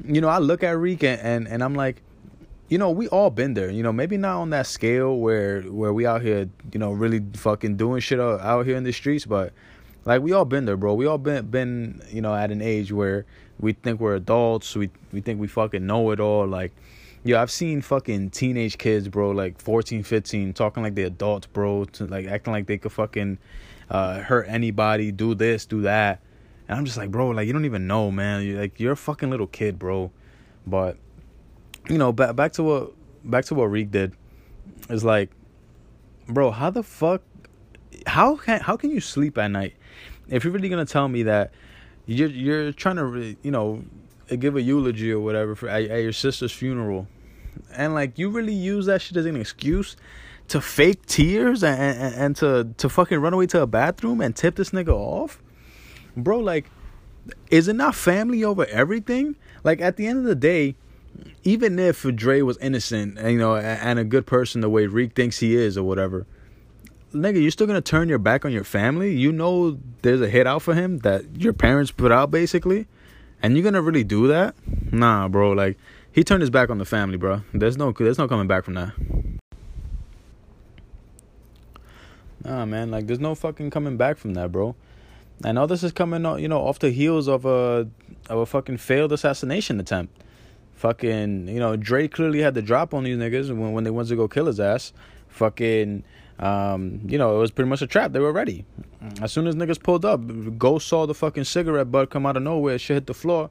you 0.05 0.21
know 0.21 0.29
I 0.29 0.39
look 0.39 0.63
at 0.63 0.77
Reek 0.79 1.03
and, 1.03 1.21
and 1.21 1.49
and 1.49 1.63
I'm 1.63 1.75
like, 1.75 2.03
you 2.69 2.79
know, 2.79 2.91
we 2.91 3.09
all 3.09 3.31
been 3.31 3.55
there. 3.55 3.71
You 3.71 3.83
know, 3.83 3.93
maybe 3.93 4.17
not 4.17 4.41
on 4.41 4.51
that 4.51 4.67
scale 4.67 5.17
where 5.17 5.63
where 5.63 5.93
we 5.93 6.07
out 6.07 6.23
here, 6.23 6.49
you 6.73 6.79
know, 6.79 6.93
really 6.93 7.21
fucking 7.35 7.77
doing 7.77 8.01
shit 8.01 8.21
out, 8.21 8.41
out 8.41 8.65
here 8.65 8.77
in 8.77 8.85
the 8.85 8.93
streets, 8.93 9.27
but 9.27 9.53
like 10.05 10.23
we 10.23 10.33
all 10.33 10.45
been 10.45 10.65
there, 10.65 10.77
bro. 10.77 10.95
We 10.95 11.07
all 11.07 11.19
been 11.19 11.47
been, 11.47 12.03
you 12.11 12.21
know, 12.21 12.35
at 12.35 12.51
an 12.51 12.63
age 12.63 12.93
where 12.93 13.27
we 13.59 13.73
think 13.73 14.01
we're 14.01 14.17
adults, 14.17 14.75
we 14.75 14.91
we 15.13 15.21
think 15.21 15.41
we 15.41 15.47
fucking 15.47 15.87
know 15.87 16.11
it 16.11 16.21
all 16.21 16.47
like 16.47 16.73
yeah, 17.23 17.43
I've 17.43 17.51
seen 17.51 17.83
fucking 17.83 18.31
teenage 18.31 18.79
kids, 18.79 19.09
bro, 19.09 19.31
like 19.31 19.61
14, 19.61 20.03
15, 20.03 20.55
talking 20.55 20.83
like 20.83 20.95
they 20.95 21.03
adults, 21.03 21.47
bro, 21.47 21.85
to 21.85 22.07
like 22.07 22.27
acting 22.27 22.53
like 22.53 22.67
they 22.67 22.79
could 22.79 22.93
fucking 22.93 23.39
uh, 23.91 24.21
hurt 24.21 24.47
anybody, 24.49 25.13
do 25.13 25.35
this, 25.35 25.67
do 25.67 25.83
that. 25.83 26.23
And 26.67 26.79
I'm 26.79 26.85
just 26.85 26.97
like, 26.97 27.11
bro, 27.11 27.29
like 27.29 27.47
you 27.47 27.53
don't 27.53 27.67
even 27.67 27.87
know, 27.87 28.11
man. 28.11 28.43
You're 28.45 28.61
like 28.61 28.81
you're 28.81 28.93
a 28.93 28.97
fucking 28.97 29.29
little 29.29 29.49
kid, 29.49 29.79
bro. 29.79 30.11
But 30.67 30.97
you 31.89 31.99
know, 31.99 32.13
back 32.13 32.37
back 32.37 32.53
to 32.53 32.63
what 32.63 32.93
back 33.25 33.45
to 33.47 33.55
what 33.55 33.65
Reek 33.65 33.91
did 33.91 34.15
is 34.89 35.05
like, 35.05 35.31
bro, 36.27 36.53
how 36.53 36.71
the 36.71 36.83
fuck, 36.83 37.23
how 38.07 38.37
can 38.37 38.61
how 38.61 38.77
can 38.77 38.91
you 38.91 39.01
sleep 39.01 39.37
at 39.37 39.49
night 39.49 39.75
if 40.31 40.45
you're 40.45 40.53
really 40.53 40.69
gonna 40.69 40.85
tell 40.85 41.09
me 41.09 41.25
that 41.25 41.53
you're 42.07 42.29
you're 42.29 42.73
trying 42.73 42.97
to 42.97 43.37
you 43.43 43.51
know 43.51 43.85
give 44.39 44.57
a 44.57 44.63
eulogy 44.63 45.11
or 45.13 45.21
whatever 45.21 45.55
for 45.55 45.69
at, 45.69 45.83
at 45.85 46.03
your 46.03 46.13
sister's 46.13 46.53
funeral, 46.53 47.07
and 47.75 47.95
like 47.95 48.19
you 48.19 48.31
really 48.31 48.55
use 48.55 48.87
that 48.87 49.03
shit 49.03 49.17
as 49.17 49.27
an 49.27 49.37
excuse 49.37 49.97
to 50.49 50.61
fake 50.61 51.07
tears 51.07 51.63
and, 51.63 51.81
and, 51.81 52.15
and 52.15 52.37
to 52.37 52.69
to 52.77 52.89
fucking 52.89 53.19
run 53.19 53.35
away 53.35 53.47
to 53.47 53.61
a 53.61 53.67
bathroom 53.67 54.21
and 54.21 54.35
tip 54.37 54.57
this 54.57 54.71
nigga 54.71 54.95
off, 54.95 55.43
bro. 56.17 56.39
Like, 56.39 56.71
is 57.51 57.69
it 57.69 57.77
not 57.77 57.95
family 57.95 58.43
over 58.45 58.67
everything? 58.67 59.37
Like 59.63 59.81
at 59.81 59.97
the 59.97 60.07
end 60.07 60.19
of 60.19 60.25
the 60.25 60.35
day 60.35 60.77
even 61.43 61.79
if 61.79 62.03
Dre 62.03 62.43
was 62.43 62.59
innocent, 62.59 63.19
you 63.21 63.39
know, 63.39 63.57
and 63.57 63.99
a 63.99 64.05
good 64.05 64.27
person 64.27 64.61
the 64.61 64.69
way 64.69 64.87
Reek 64.87 65.15
thinks 65.15 65.39
he 65.39 65.57
is 65.57 65.77
or 65.77 65.83
whatever, 65.83 66.27
nigga, 67.13 67.41
you're 67.41 67.51
still 67.51 67.67
gonna 67.67 67.81
turn 67.81 68.09
your 68.09 68.19
back 68.19 68.45
on 68.45 68.53
your 68.53 68.65
family. 68.65 69.15
You 69.15 69.33
know, 69.33 69.79
there's 70.03 70.21
a 70.21 70.29
hit 70.29 70.47
out 70.47 70.63
for 70.63 70.75
him 70.75 70.99
that 70.99 71.25
your 71.37 71.53
parents 71.53 71.91
put 71.91 72.13
out 72.13 72.31
basically, 72.31 72.87
and 73.43 73.57
you're 73.57 73.65
gonna 73.65 73.83
really 73.83 74.05
do 74.05 74.27
that? 74.29 74.55
Nah, 74.93 75.29
bro. 75.29 75.53
Like 75.53 75.79
he 76.13 76.25
turned 76.25 76.41
his 76.41 76.51
back 76.51 76.71
on 76.71 76.79
the 76.79 76.85
family, 76.85 77.17
bro. 77.17 77.43
There's 77.53 77.77
no, 77.77 77.93
there's 77.93 78.19
no 78.19 78.29
coming 78.29 78.47
back 78.47 78.65
from 78.65 78.75
that. 78.75 78.93
Nah, 82.45 82.65
man, 82.65 82.91
like 82.91 83.07
there's 83.07 83.21
no 83.21 83.35
fucking 83.35 83.71
coming 83.71 83.97
back 83.97 84.17
from 84.17 84.35
that, 84.35 84.51
bro. 84.51 84.75
I 85.45 85.53
know 85.53 85.67
this 85.67 85.83
is 85.83 85.93
coming, 85.93 86.25
you 86.39 86.49
know, 86.49 86.61
off 86.61 86.79
the 86.79 86.91
heels 86.91 87.29
of 87.29 87.45
a 87.45 87.89
of 88.29 88.39
a 88.39 88.47
fucking 88.47 88.79
failed 88.79 89.13
assassination 89.13 89.81
attempt. 89.81 90.23
Fucking, 90.75 91.49
you 91.49 91.59
know, 91.61 91.77
Dre 91.77 92.09
clearly 92.09 92.41
had 92.41 92.55
the 92.55 92.63
drop 92.63 92.95
on 92.95 93.05
these 93.05 93.19
niggas 93.19 93.49
when 93.49 93.73
when 93.73 93.85
they 93.85 93.91
went 93.91 94.09
to 94.09 94.17
go 94.17 94.29
kill 94.29 94.47
his 94.47 94.61
ass. 94.61 94.93
Fucking, 95.29 96.03
um, 96.41 97.01
you 97.07 97.19
know, 97.19 97.37
it 97.37 97.39
was 97.39 97.51
pretty 97.51 97.69
much 97.69 97.83
a 97.83 97.87
trap. 97.87 98.13
They 98.13 98.19
were 98.19 98.33
ready. 98.33 98.65
As 99.23 99.31
soon 99.31 99.47
as 99.47 99.55
niggas 99.55 99.83
pulled 99.83 100.05
up, 100.05 100.21
Ghost 100.59 100.89
saw 100.89 101.07
the 101.07 101.15
fucking 101.15 101.45
cigarette 101.45 101.93
butt 101.93 102.11
come 102.11 102.27
out 102.27 102.37
of 102.37 102.43
nowhere. 102.43 102.79
Shit 102.79 102.95
hit 102.95 103.07
the 103.07 103.15
floor. 103.15 103.51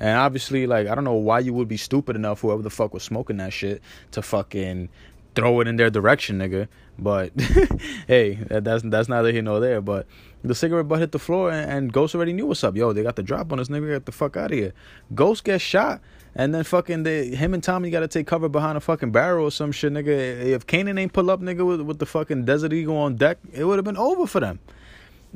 And 0.00 0.18
obviously, 0.18 0.66
like, 0.66 0.88
I 0.88 0.94
don't 0.96 1.04
know 1.04 1.14
why 1.14 1.38
you 1.38 1.52
would 1.52 1.68
be 1.68 1.76
stupid 1.76 2.16
enough, 2.16 2.40
whoever 2.40 2.62
the 2.62 2.70
fuck 2.70 2.92
was 2.92 3.04
smoking 3.04 3.36
that 3.36 3.52
shit, 3.52 3.80
to 4.10 4.22
fucking 4.22 4.88
throw 5.34 5.60
it 5.60 5.68
in 5.68 5.76
their 5.76 5.90
direction, 5.90 6.38
nigga. 6.38 6.68
But 6.98 7.32
hey, 8.06 8.34
that's 8.34 8.82
that's 8.84 9.08
neither 9.08 9.32
here 9.32 9.42
nor 9.42 9.60
there. 9.60 9.80
But 9.80 10.06
the 10.42 10.54
cigarette 10.54 10.88
butt 10.88 11.00
hit 11.00 11.12
the 11.12 11.18
floor, 11.18 11.50
and, 11.50 11.70
and, 11.70 11.92
Ghost 11.92 12.14
already 12.14 12.32
knew 12.32 12.46
what's 12.46 12.62
up. 12.62 12.76
Yo, 12.76 12.92
they 12.92 13.02
got 13.02 13.16
the 13.16 13.22
drop 13.22 13.52
on 13.52 13.58
us, 13.58 13.68
nigga. 13.68 13.94
Get 13.94 14.06
the 14.06 14.12
fuck 14.12 14.36
out 14.36 14.52
of 14.52 14.58
here. 14.58 14.72
Ghost 15.14 15.44
gets 15.44 15.64
shot, 15.64 16.00
and 16.34 16.54
then 16.54 16.64
fucking 16.64 17.02
they, 17.02 17.28
him 17.28 17.54
and 17.54 17.62
Tommy 17.62 17.90
got 17.90 18.00
to 18.00 18.08
take 18.08 18.26
cover 18.26 18.48
behind 18.48 18.76
a 18.76 18.80
fucking 18.80 19.10
barrel 19.10 19.46
or 19.46 19.50
some 19.50 19.72
shit, 19.72 19.92
nigga. 19.92 20.08
If 20.08 20.66
Kanan 20.66 21.00
ain't 21.00 21.12
pull 21.12 21.30
up, 21.30 21.40
nigga, 21.40 21.66
with 21.66 21.80
with 21.80 21.98
the 21.98 22.06
fucking 22.06 22.44
Desert 22.44 22.72
Eagle 22.72 22.96
on 22.96 23.16
deck, 23.16 23.38
it 23.52 23.64
would 23.64 23.78
have 23.78 23.84
been 23.84 23.96
over 23.96 24.26
for 24.26 24.40
them. 24.40 24.60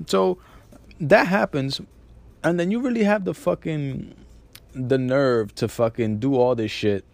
So 0.07 0.39
that 1.01 1.27
happens, 1.27 1.81
and 2.45 2.61
then 2.61 2.71
you 2.71 2.81
really 2.81 3.05
have 3.05 3.25
the 3.25 3.35
fucking 3.35 4.15
the 4.75 4.99
nerve 4.99 5.55
to 5.57 5.67
fucking 5.67 6.19
do 6.19 6.37
all 6.37 6.55
this 6.55 6.71
shit 6.71 7.05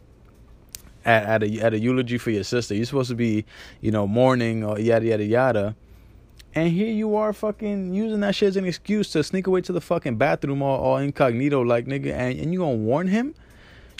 at, 1.04 1.24
at 1.24 1.42
a 1.42 1.60
at 1.60 1.74
a 1.74 1.78
eulogy 1.78 2.18
for 2.18 2.30
your 2.30 2.44
sister. 2.44 2.74
You're 2.74 2.86
supposed 2.86 3.10
to 3.10 3.14
be, 3.14 3.44
you 3.80 3.90
know, 3.90 4.06
mourning 4.06 4.64
or 4.64 4.78
yada 4.78 5.06
yada 5.06 5.24
yada. 5.24 5.76
And 6.54 6.70
here 6.70 6.92
you 6.92 7.16
are 7.16 7.32
fucking 7.32 7.94
using 7.94 8.20
that 8.20 8.34
shit 8.34 8.50
as 8.50 8.56
an 8.56 8.64
excuse 8.64 9.10
to 9.10 9.24
sneak 9.24 9.48
away 9.48 9.60
to 9.62 9.72
the 9.72 9.80
fucking 9.80 10.16
bathroom 10.16 10.62
all, 10.62 10.80
all 10.80 10.96
incognito 10.98 11.60
like 11.62 11.86
nigga 11.86 12.12
and, 12.12 12.38
and 12.38 12.52
you 12.52 12.60
gonna 12.60 12.76
warn 12.76 13.08
him? 13.08 13.34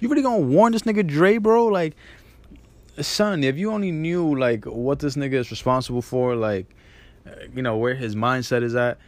You 0.00 0.08
really 0.08 0.22
gonna 0.22 0.38
warn 0.38 0.72
this 0.72 0.82
nigga 0.82 1.06
Dre, 1.06 1.38
bro? 1.38 1.66
Like 1.66 1.96
son, 3.00 3.42
if 3.42 3.56
you 3.56 3.72
only 3.72 3.90
knew 3.90 4.38
like 4.38 4.64
what 4.66 5.00
this 5.00 5.16
nigga 5.16 5.34
is 5.34 5.50
responsible 5.50 6.02
for, 6.02 6.36
like 6.36 6.66
you 7.54 7.62
know, 7.62 7.76
where 7.76 7.94
his 7.94 8.14
mindset 8.14 8.62
is 8.62 8.74
at, 8.74 8.98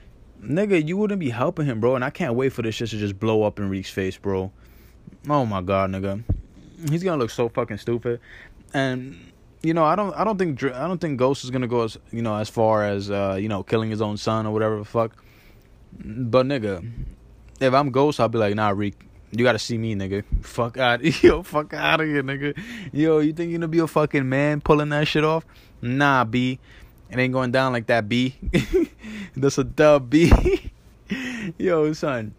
nigga, 0.43 0.87
you 0.87 0.97
wouldn't 0.97 1.21
be 1.21 1.31
helping 1.31 1.67
him, 1.67 1.81
bro. 1.81 1.95
And 1.95 2.05
I 2.05 2.11
can't 2.11 2.35
wait 2.35 2.53
for 2.53 2.63
this 2.63 2.75
shit 2.75 2.91
to 2.91 2.99
just 2.99 3.21
blow 3.21 3.43
up 3.43 3.61
in 3.61 3.69
Reek's 3.69 3.91
face, 3.91 4.17
bro. 4.17 4.51
Oh 5.29 5.47
my 5.47 5.61
god, 5.61 5.91
nigga 5.91 6.25
he's 6.91 7.03
gonna 7.03 7.19
look 7.19 7.31
so 7.31 7.49
fucking 7.49 7.79
stupid. 7.79 8.21
And 8.75 9.33
you 9.63 9.75
know, 9.75 9.85
I 9.85 9.97
don't, 9.97 10.15
I 10.15 10.25
don't 10.25 10.39
think, 10.39 10.63
I 10.63 10.87
don't 10.87 11.01
think 11.01 11.19
Ghost 11.19 11.45
is 11.45 11.51
gonna 11.51 11.67
go 11.67 11.83
as, 11.83 11.99
you 12.13 12.23
know, 12.23 12.37
as 12.37 12.49
far 12.49 12.85
as, 12.85 13.11
uh, 13.11 13.37
you 13.41 13.49
know, 13.49 13.63
killing 13.63 13.91
his 13.91 14.01
own 14.01 14.17
son 14.17 14.47
or 14.47 14.53
whatever 14.53 14.79
the 14.79 14.85
fuck. 14.85 15.13
But 15.99 16.47
nigga, 16.47 16.89
if 17.61 17.75
I'm 17.75 17.91
Ghost, 17.91 18.21
I'll 18.21 18.29
be 18.29 18.39
like, 18.39 18.55
nah, 18.55 18.69
Reek, 18.69 18.95
you 19.33 19.45
gotta 19.45 19.59
see 19.59 19.77
me, 19.79 19.95
nigga. 19.95 20.25
Fuck 20.43 20.79
out, 20.79 21.03
yo, 21.23 21.43
fuck 21.43 21.75
out 21.75 22.01
of 22.01 22.07
here, 22.07 22.23
nigga. 22.23 22.57
Yo, 22.93 23.19
you 23.19 23.33
think 23.33 23.51
you're 23.51 23.59
gonna 23.59 23.69
be 23.69 23.81
a 23.81 23.87
fucking 23.87 24.29
man 24.29 24.61
pulling 24.61 24.91
that 24.91 25.09
shit 25.09 25.25
off? 25.25 25.45
Nah, 25.83 26.25
B. 26.25 26.59
It 27.11 27.19
ain't 27.19 27.33
going 27.33 27.51
down 27.51 27.73
like 27.73 27.87
that, 27.87 28.09
B. 28.09 28.37
That's 29.37 29.59
a 29.59 29.65
dub, 29.65 30.11
B. 30.11 30.33
yo, 31.59 31.93
son. 31.93 32.35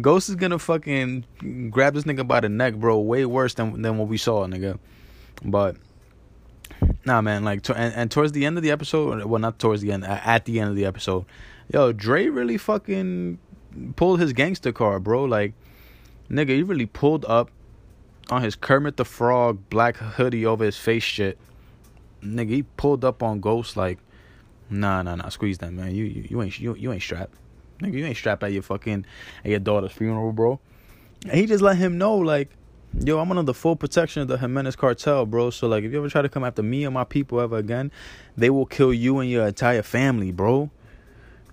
Ghost 0.00 0.28
is 0.28 0.34
gonna 0.34 0.58
fucking 0.58 1.24
grab 1.70 1.94
this 1.94 2.04
nigga 2.04 2.26
by 2.26 2.40
the 2.40 2.48
neck, 2.48 2.74
bro. 2.74 2.98
Way 2.98 3.24
worse 3.24 3.54
than 3.54 3.80
than 3.82 3.98
what 3.98 4.08
we 4.08 4.16
saw, 4.16 4.46
nigga. 4.46 4.78
But 5.44 5.76
nah, 7.04 7.20
man. 7.20 7.44
Like, 7.44 7.62
to, 7.62 7.76
and, 7.76 7.94
and 7.94 8.10
towards 8.10 8.32
the 8.32 8.44
end 8.44 8.56
of 8.56 8.62
the 8.62 8.70
episode, 8.70 9.24
well, 9.24 9.40
not 9.40 9.58
towards 9.58 9.82
the 9.82 9.92
end, 9.92 10.04
at 10.04 10.44
the 10.44 10.60
end 10.60 10.70
of 10.70 10.76
the 10.76 10.84
episode, 10.84 11.24
yo, 11.72 11.92
Dre 11.92 12.26
really 12.26 12.58
fucking 12.58 13.38
pulled 13.96 14.20
his 14.20 14.32
gangster 14.32 14.72
car, 14.72 14.98
bro. 14.98 15.24
Like, 15.24 15.54
nigga, 16.30 16.50
he 16.50 16.62
really 16.62 16.86
pulled 16.86 17.24
up 17.26 17.50
on 18.30 18.42
his 18.42 18.56
Kermit 18.56 18.96
the 18.96 19.04
Frog 19.04 19.58
black 19.70 19.96
hoodie 19.96 20.44
over 20.44 20.64
his 20.64 20.76
face 20.76 21.02
shit. 21.02 21.38
Nigga, 22.22 22.50
he 22.50 22.62
pulled 22.62 23.04
up 23.04 23.22
on 23.22 23.40
Ghost 23.40 23.76
like, 23.76 23.98
nah, 24.68 25.02
nah, 25.02 25.14
nah, 25.14 25.28
squeeze 25.28 25.58
that, 25.58 25.72
man. 25.72 25.94
You 25.94 26.04
you, 26.04 26.26
you 26.28 26.42
ain't 26.42 26.58
you, 26.58 26.74
you 26.74 26.92
ain't 26.92 27.02
strapped. 27.02 27.34
Nigga, 27.80 27.94
you 27.94 28.06
ain't 28.06 28.16
strapped 28.16 28.42
at 28.42 28.52
your 28.52 28.62
fucking 28.62 29.04
at 29.44 29.50
your 29.50 29.60
daughter's 29.60 29.92
funeral, 29.92 30.32
bro. 30.32 30.60
And 31.24 31.34
he 31.34 31.46
just 31.46 31.62
let 31.62 31.76
him 31.76 31.98
know, 31.98 32.16
like, 32.16 32.50
yo, 33.04 33.18
I'm 33.18 33.30
under 33.30 33.42
the 33.42 33.54
full 33.54 33.76
protection 33.76 34.22
of 34.22 34.28
the 34.28 34.38
Jimenez 34.38 34.76
cartel, 34.76 35.26
bro. 35.26 35.50
So 35.50 35.68
like 35.68 35.84
if 35.84 35.92
you 35.92 35.98
ever 35.98 36.08
try 36.08 36.22
to 36.22 36.28
come 36.28 36.44
after 36.44 36.62
me 36.62 36.86
or 36.86 36.90
my 36.90 37.04
people 37.04 37.40
ever 37.40 37.56
again, 37.56 37.90
they 38.36 38.50
will 38.50 38.66
kill 38.66 38.92
you 38.92 39.18
and 39.18 39.30
your 39.30 39.46
entire 39.46 39.82
family, 39.82 40.32
bro. 40.32 40.70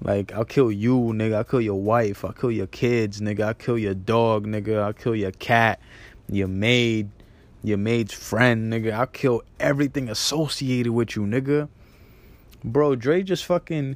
Like 0.02 0.34
I'll 0.34 0.46
kill 0.46 0.72
you, 0.72 0.98
nigga. 0.98 1.36
I'll 1.36 1.44
kill 1.44 1.62
your 1.62 1.82
wife. 1.82 2.26
I'll 2.26 2.34
kill 2.34 2.52
your 2.52 2.68
kids, 2.68 3.22
nigga. 3.22 3.42
I'll 3.42 3.54
kill 3.54 3.78
your 3.78 3.94
dog, 3.94 4.46
nigga. 4.46 4.82
I'll 4.82 4.94
kill 4.94 5.16
your 5.16 5.32
cat, 5.32 5.80
your 6.30 6.48
maid, 6.48 7.10
your 7.64 7.78
maid's 7.78 8.14
friend, 8.14 8.72
nigga. 8.72 8.94
I'll 8.94 9.08
kill 9.08 9.44
everything 9.60 10.10
associated 10.10 10.92
with 10.92 11.16
you, 11.16 11.24
nigga. 11.24 11.70
Bro, 12.64 12.96
Dre 12.96 13.24
just 13.24 13.46
fucking 13.46 13.96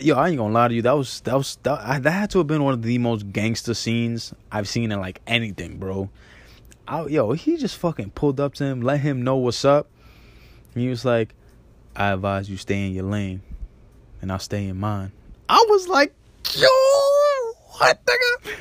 yo, 0.00 0.16
I 0.16 0.28
ain't 0.28 0.38
gonna 0.38 0.52
lie 0.52 0.68
to 0.68 0.74
you. 0.74 0.82
That 0.82 0.96
was 0.96 1.20
that 1.22 1.34
was 1.34 1.56
that, 1.62 2.02
that 2.02 2.10
had 2.10 2.30
to 2.30 2.38
have 2.38 2.46
been 2.46 2.62
one 2.62 2.74
of 2.74 2.82
the 2.82 2.98
most 2.98 3.32
gangster 3.32 3.74
scenes 3.74 4.34
I've 4.50 4.68
seen 4.68 4.92
in 4.92 5.00
like 5.00 5.20
anything, 5.26 5.78
bro. 5.78 6.10
I, 6.86 7.06
yo, 7.06 7.32
he 7.32 7.56
just 7.56 7.76
fucking 7.76 8.10
pulled 8.10 8.40
up 8.40 8.54
to 8.54 8.64
him, 8.64 8.82
let 8.82 9.00
him 9.00 9.22
know 9.22 9.36
what's 9.36 9.64
up. 9.64 9.88
And 10.74 10.82
he 10.82 10.88
was 10.88 11.04
like, 11.04 11.34
"I 11.94 12.12
advise 12.12 12.50
you 12.50 12.56
stay 12.56 12.86
in 12.86 12.92
your 12.92 13.04
lane, 13.04 13.42
and 14.20 14.32
I'll 14.32 14.38
stay 14.38 14.66
in 14.66 14.78
mine." 14.78 15.12
I 15.48 15.64
was 15.68 15.88
like, 15.88 16.14
"Yo, 16.54 16.66
what, 17.78 18.00
nigga? 18.04 18.54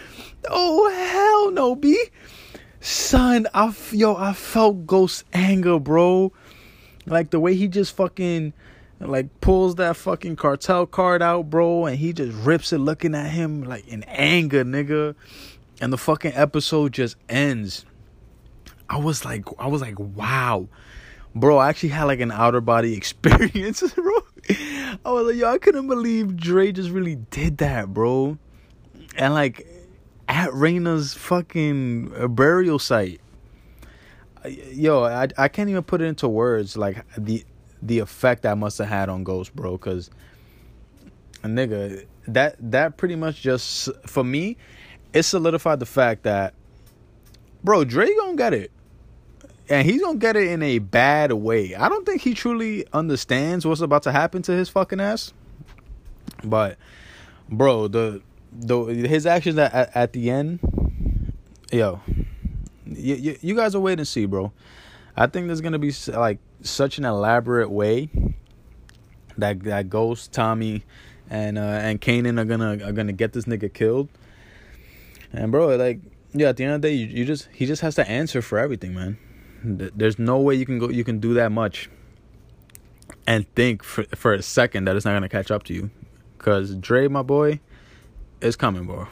Oh 0.50 0.90
hell 0.90 1.52
no, 1.52 1.76
b." 1.76 1.98
Son, 2.80 3.48
I 3.54 3.74
yo, 3.92 4.16
I 4.16 4.34
felt 4.34 4.88
Ghost 4.88 5.24
anger, 5.34 5.80
bro. 5.80 6.34
Like 7.06 7.30
the 7.30 7.40
way 7.40 7.56
he 7.56 7.68
just 7.68 7.96
fucking 7.96 8.54
like 9.10 9.42
pulls 9.42 9.76
that 9.76 9.96
fucking 9.96 10.36
cartel 10.36 10.86
card 10.86 11.22
out, 11.22 11.50
bro, 11.50 11.86
and 11.86 11.98
he 11.98 12.14
just 12.14 12.36
rips 12.38 12.72
it 12.72 12.78
looking 12.78 13.16
at 13.16 13.30
him 13.30 13.64
like 13.64 13.88
in 13.88 14.04
anger, 14.04 14.64
nigga. 14.64 15.16
And 15.80 15.92
the 15.92 15.98
fucking 15.98 16.34
episode 16.36 16.94
just 16.94 17.16
ends. 17.28 17.86
I 18.90 18.98
was 18.98 19.26
like 19.26 19.46
I 19.58 19.68
was 19.68 19.82
like, 19.82 20.00
wow. 20.00 20.68
Bro, 21.34 21.58
I 21.58 21.70
actually 21.70 21.90
had 21.90 22.04
like 22.06 22.20
an 22.20 22.32
outer 22.32 22.62
body 22.62 22.94
experience, 22.98 23.82
bro. 23.96 24.14
I 24.50 25.12
was 25.12 25.28
like, 25.28 25.36
yo, 25.36 25.50
I 25.50 25.58
couldn't 25.58 25.88
believe 25.88 26.36
Dre 26.36 26.72
just 26.72 26.90
really 26.90 27.16
did 27.16 27.58
that, 27.60 27.94
bro. 27.94 28.38
And 29.16 29.34
like 29.34 29.66
at 30.28 30.50
Raina's 30.52 31.14
fucking 31.14 32.14
uh, 32.18 32.28
burial 32.28 32.80
site. 32.80 33.22
Yo, 34.72 35.04
I 35.04 35.28
I 35.38 35.48
can't 35.48 35.70
even 35.70 35.84
put 35.84 36.02
it 36.02 36.06
into 36.06 36.28
words 36.28 36.76
like 36.76 37.06
the 37.18 37.46
the 37.82 38.00
effect 38.00 38.44
that 38.44 38.58
must 38.58 38.78
have 38.78 38.88
had 38.88 39.10
on 39.10 39.24
Ghost, 39.24 39.56
bro. 39.56 39.78
Cause 39.78 40.10
a 41.44 41.48
nigga, 41.48 42.06
that 42.28 42.56
that 42.60 42.98
pretty 42.98 43.16
much 43.16 43.42
just 43.42 43.90
for 44.06 44.24
me, 44.24 44.58
it 45.14 45.24
solidified 45.24 45.80
the 45.80 45.86
fact 45.86 46.24
that, 46.24 46.54
bro, 47.64 47.84
Dre 47.84 48.14
gonna 48.16 48.36
get 48.36 48.54
it, 48.54 48.72
and 49.70 49.88
he's 49.88 50.02
gonna 50.02 50.20
get 50.20 50.36
it 50.36 50.50
in 50.50 50.62
a 50.62 50.80
bad 50.80 51.34
way. 51.34 51.76
I 51.76 51.90
don't 51.90 52.06
think 52.06 52.22
he 52.22 52.34
truly 52.34 52.86
understands 52.94 53.66
what's 53.66 53.82
about 53.82 54.04
to 54.04 54.12
happen 54.12 54.42
to 54.44 54.52
his 54.52 54.70
fucking 54.70 55.00
ass. 55.00 55.34
But, 56.44 56.78
bro, 57.50 57.88
the 57.88 58.22
the 58.52 58.86
his 58.86 59.26
actions 59.26 59.58
at 59.58 59.74
at, 59.74 59.96
at 59.96 60.14
the 60.14 60.30
end, 60.30 60.60
yo, 61.72 62.02
you, 62.86 63.16
you 63.16 63.38
you 63.42 63.56
guys 63.56 63.74
will 63.74 63.82
wait 63.82 64.00
and 64.00 64.08
see, 64.08 64.26
bro. 64.26 64.52
I 65.16 65.28
think 65.28 65.48
there's 65.48 65.62
gonna 65.62 65.80
be 65.80 65.94
like 66.08 66.40
such 66.62 66.98
an 66.98 67.06
elaborate 67.06 67.70
way 67.70 68.10
that 69.38 69.62
that 69.64 69.90
Ghost, 69.90 70.32
Tommy, 70.32 70.84
and 71.30 71.58
uh, 71.58 71.62
and 71.62 72.00
Kanan 72.02 72.40
are 72.40 72.46
gonna 72.46 72.86
are 72.86 72.92
gonna 72.92 73.14
get 73.14 73.34
this 73.34 73.46
nigga 73.46 73.74
killed. 73.74 74.10
And 75.34 75.52
bro, 75.52 75.76
like 75.76 76.00
yeah, 76.34 76.50
at 76.50 76.58
the 76.58 76.64
end 76.64 76.74
of 76.74 76.82
the 76.82 76.90
day, 76.90 76.94
you, 76.94 77.08
you 77.08 77.26
just 77.26 77.50
he 77.52 77.66
just 77.66 77.82
has 77.82 77.96
to 77.96 78.10
answer 78.10 78.42
for 78.42 78.58
everything, 78.58 78.94
man. 78.94 79.18
There's 79.64 80.18
no 80.18 80.40
way 80.40 80.56
you 80.56 80.66
can 80.66 80.80
go 80.80 80.90
you 80.90 81.04
can 81.04 81.20
do 81.20 81.34
that 81.36 81.52
much 81.52 81.90
and 83.28 83.46
think 83.56 83.84
for 83.84 84.04
for 84.16 84.34
a 84.34 84.42
second 84.42 84.86
that 84.86 84.96
it's 84.96 85.06
not 85.06 85.14
gonna 85.14 85.30
catch 85.30 85.52
up 85.52 85.64
to 85.64 85.74
you, 85.74 85.92
cause 86.38 86.76
Dre, 86.76 87.08
my 87.08 87.22
boy, 87.22 87.60
is 88.42 88.56
coming, 88.56 88.86
bro. 88.86 89.08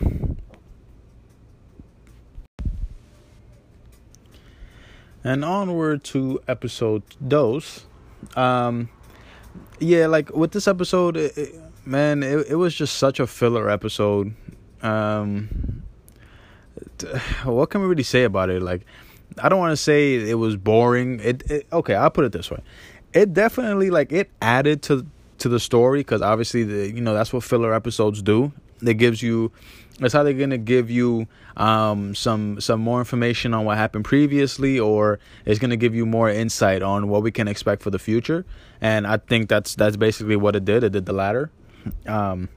And 5.24 5.44
onward 5.44 6.04
to 6.06 6.42
episode 6.48 7.04
dos. 7.26 7.86
Um, 8.36 8.90
yeah, 9.80 10.08
like 10.08 10.36
with 10.36 10.52
this 10.52 10.68
episode, 10.68 11.18
it, 11.18 11.38
it, 11.38 11.56
man, 11.86 12.24
it 12.24 12.48
it 12.50 12.56
was 12.56 12.74
just 12.76 12.98
such 12.98 13.20
a 13.20 13.28
filler 13.28 13.70
episode. 13.70 14.34
Um, 14.82 15.84
what 17.44 17.70
can 17.70 17.82
we 17.82 17.88
really 17.88 18.04
say 18.04 18.24
about 18.24 18.50
it? 18.50 18.62
Like, 18.62 18.86
I 19.42 19.50
don't 19.50 19.60
want 19.60 19.72
to 19.72 19.78
say 19.78 20.16
it 20.16 20.36
was 20.36 20.56
boring. 20.56 21.20
It, 21.22 21.50
it 21.50 21.68
okay, 21.72 21.96
I'll 21.96 22.10
put 22.10 22.26
it 22.26 22.32
this 22.32 22.52
way. 22.52 22.62
It 23.14 23.34
definitely 23.34 23.90
like 23.90 24.12
it 24.12 24.30
added 24.42 24.82
to 24.84 25.06
to 25.40 25.50
the 25.50 25.60
story 25.60 26.02
because 26.02 26.22
obviously 26.22 26.64
the 26.64 26.92
you 26.92 27.02
know 27.02 27.14
that's 27.14 27.34
what 27.34 27.44
filler 27.44 27.74
episodes 27.74 28.22
do. 28.22 28.52
It 28.86 28.96
gives 28.96 29.22
you 29.22 29.52
that's 30.00 30.14
how 30.14 30.24
they're 30.24 30.34
gonna 30.34 30.58
give 30.58 30.90
you 30.90 31.28
um, 31.58 32.16
some 32.16 32.60
some 32.62 32.80
more 32.80 33.00
information 33.00 33.54
on 33.54 33.66
what 33.66 33.78
happened 33.78 34.06
previously, 34.06 34.80
or 34.80 35.20
it's 35.46 35.60
gonna 35.60 35.78
give 35.78 35.94
you 35.94 36.06
more 36.06 36.30
insight 36.30 36.82
on 36.82 37.10
what 37.10 37.22
we 37.22 37.32
can 37.32 37.48
expect 37.48 37.84
for 37.84 37.90
the 37.90 38.00
future. 38.00 38.46
And 38.82 39.06
I 39.06 39.18
think 39.18 39.50
that's 39.50 39.76
that's 39.76 39.98
basically 39.98 40.38
what 40.38 40.56
it 40.56 40.66
did. 40.66 40.84
It 40.84 40.94
did 40.94 41.06
the 41.06 41.14
latter. 41.14 41.52
Um, 42.08 42.50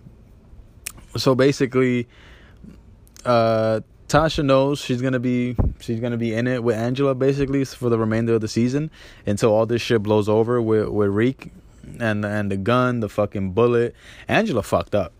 so 1.17 1.35
basically, 1.35 2.09
uh, 3.25 3.81
Tasha 4.09 4.45
knows 4.45 4.81
she's 4.81 5.02
gonna 5.02 5.21
be 5.21 5.57
she's 5.81 6.00
gonna 6.00 6.17
be 6.17 6.35
in 6.35 6.47
it 6.47 6.62
with 6.62 6.76
Angela 6.76 7.14
basically 7.14 7.64
for 7.64 7.88
the 7.88 7.99
remainder 7.99 8.35
of 8.35 8.41
the 8.41 8.49
season 8.49 8.91
until 9.26 9.52
all 9.52 9.67
this 9.67 9.83
shit 9.83 10.02
blows 10.02 10.29
over 10.29 10.62
with 10.62 10.88
with 10.88 11.09
Reek 11.09 11.50
and 11.99 12.25
and 12.25 12.52
the 12.52 12.57
gun, 12.57 13.00
the 13.00 13.09
fucking 13.09 13.52
bullet. 13.52 13.97
Angela 14.29 14.62
fucked 14.62 14.95
up. 14.95 15.12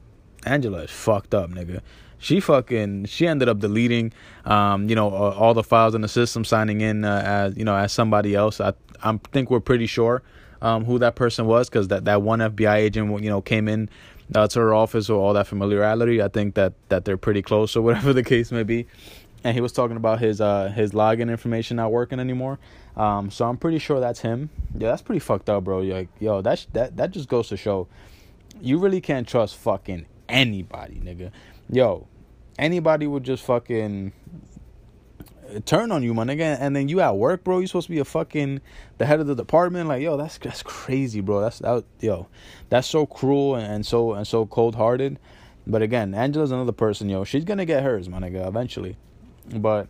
Angela 0.45 0.79
is 0.79 0.91
fucked 0.91 1.35
up, 1.35 1.51
nigga. 1.51 1.81
She 2.19 2.39
fucking 2.39 3.07
she 3.07 3.27
ended 3.27 3.49
up 3.49 3.59
deleting 3.59 4.13
um 4.45 4.89
you 4.89 4.95
know 4.95 5.11
all 5.11 5.55
the 5.55 5.65
files 5.65 5.95
in 5.95 6.03
the 6.03 6.09
system 6.09 6.45
signing 6.45 6.81
in 6.81 7.05
uh, 7.05 7.23
as 7.25 7.57
you 7.57 7.65
know 7.65 7.77
as 7.77 7.93
somebody 7.93 8.35
else. 8.37 8.61
I 8.61 8.75
i 9.03 9.19
think 9.33 9.51
we're 9.51 9.59
pretty 9.61 9.87
sure 9.87 10.23
um 10.61 10.85
who 10.85 11.01
that 11.01 11.17
person 11.17 11.47
was 11.47 11.69
cuz 11.69 11.89
that 11.89 12.05
that 12.05 12.23
one 12.23 12.39
FBI 12.39 12.77
agent 12.77 13.25
you 13.25 13.29
know 13.29 13.41
came 13.43 13.67
in 13.69 13.89
uh, 14.35 14.47
to 14.47 14.61
her 14.61 14.73
office 14.73 15.09
with 15.09 15.19
all 15.19 15.33
that 15.33 15.49
familiarity. 15.49 16.23
I 16.23 16.29
think 16.29 16.55
that 16.55 16.75
that 16.91 17.05
they're 17.05 17.17
pretty 17.17 17.43
close 17.43 17.75
or 17.75 17.83
whatever 17.87 18.13
the 18.13 18.23
case 18.23 18.53
may 18.53 18.63
be. 18.63 18.87
And 19.43 19.57
he 19.57 19.61
was 19.61 19.73
talking 19.73 19.97
about 19.97 20.21
his 20.21 20.41
uh 20.41 20.69
his 20.69 20.93
login 20.93 21.29
information 21.29 21.79
not 21.79 21.91
working 21.91 22.21
anymore. 22.21 22.61
Um 22.97 23.33
so 23.33 23.49
i'm 23.49 23.57
pretty 23.57 23.79
sure 23.81 23.99
that's 23.99 24.21
him. 24.21 24.49
Yeah 24.79 24.91
that's 24.91 25.03
pretty 25.03 25.19
fucked 25.19 25.51
up 25.51 25.65
bro. 25.65 25.81
Like 25.81 26.09
yo 26.21 26.41
that's 26.41 26.67
that 26.73 26.97
that 26.99 27.11
just 27.11 27.29
goes 27.29 27.49
to 27.49 27.57
show 27.57 27.89
you 28.61 28.79
really 28.79 29.01
can't 29.01 29.27
trust 29.27 29.57
fucking 29.57 30.07
anybody 30.33 31.01
nigga 31.05 31.31
yo 31.71 32.07
anybody 32.59 33.07
would 33.07 33.25
just 33.25 33.45
fucking 33.45 34.13
turn 35.61 35.93
on 35.93 36.03
you, 36.03 36.15
my 36.15 36.25
nigga, 36.25 36.57
and 36.59 36.75
then 36.75 36.89
you 36.89 37.01
at 37.01 37.17
work, 37.17 37.45
bro. 37.45 37.59
You 37.59 37.67
supposed 37.67 37.87
to 37.87 37.93
be 37.93 37.99
a 37.99 38.05
fucking 38.05 38.61
the 38.99 39.07
head 39.07 39.21
of 39.21 39.27
the 39.27 39.35
department. 39.35 39.89
Like, 39.89 40.03
yo, 40.03 40.17
that's 40.17 40.39
that's 40.39 40.63
crazy, 40.63 41.21
bro. 41.21 41.41
That's 41.41 41.59
that, 41.61 41.85
yo, 42.01 42.29
that's 42.69 42.87
so 42.87 43.07
cruel 43.07 43.55
and, 43.57 43.67
and 43.67 43.87
so 43.87 44.15
and 44.15 44.27
so 44.27 44.47
cold 44.47 44.75
hearted. 44.75 45.19
But 45.67 45.83
again, 45.83 46.15
Angela's 46.15 46.51
another 46.51 46.73
person, 46.73 47.09
yo. 47.09 47.25
She's 47.25 47.45
gonna 47.45 47.65
get 47.65 47.83
hers, 47.83 48.09
my 48.09 48.19
nigga, 48.19 48.47
eventually. 48.47 48.97
But 49.55 49.89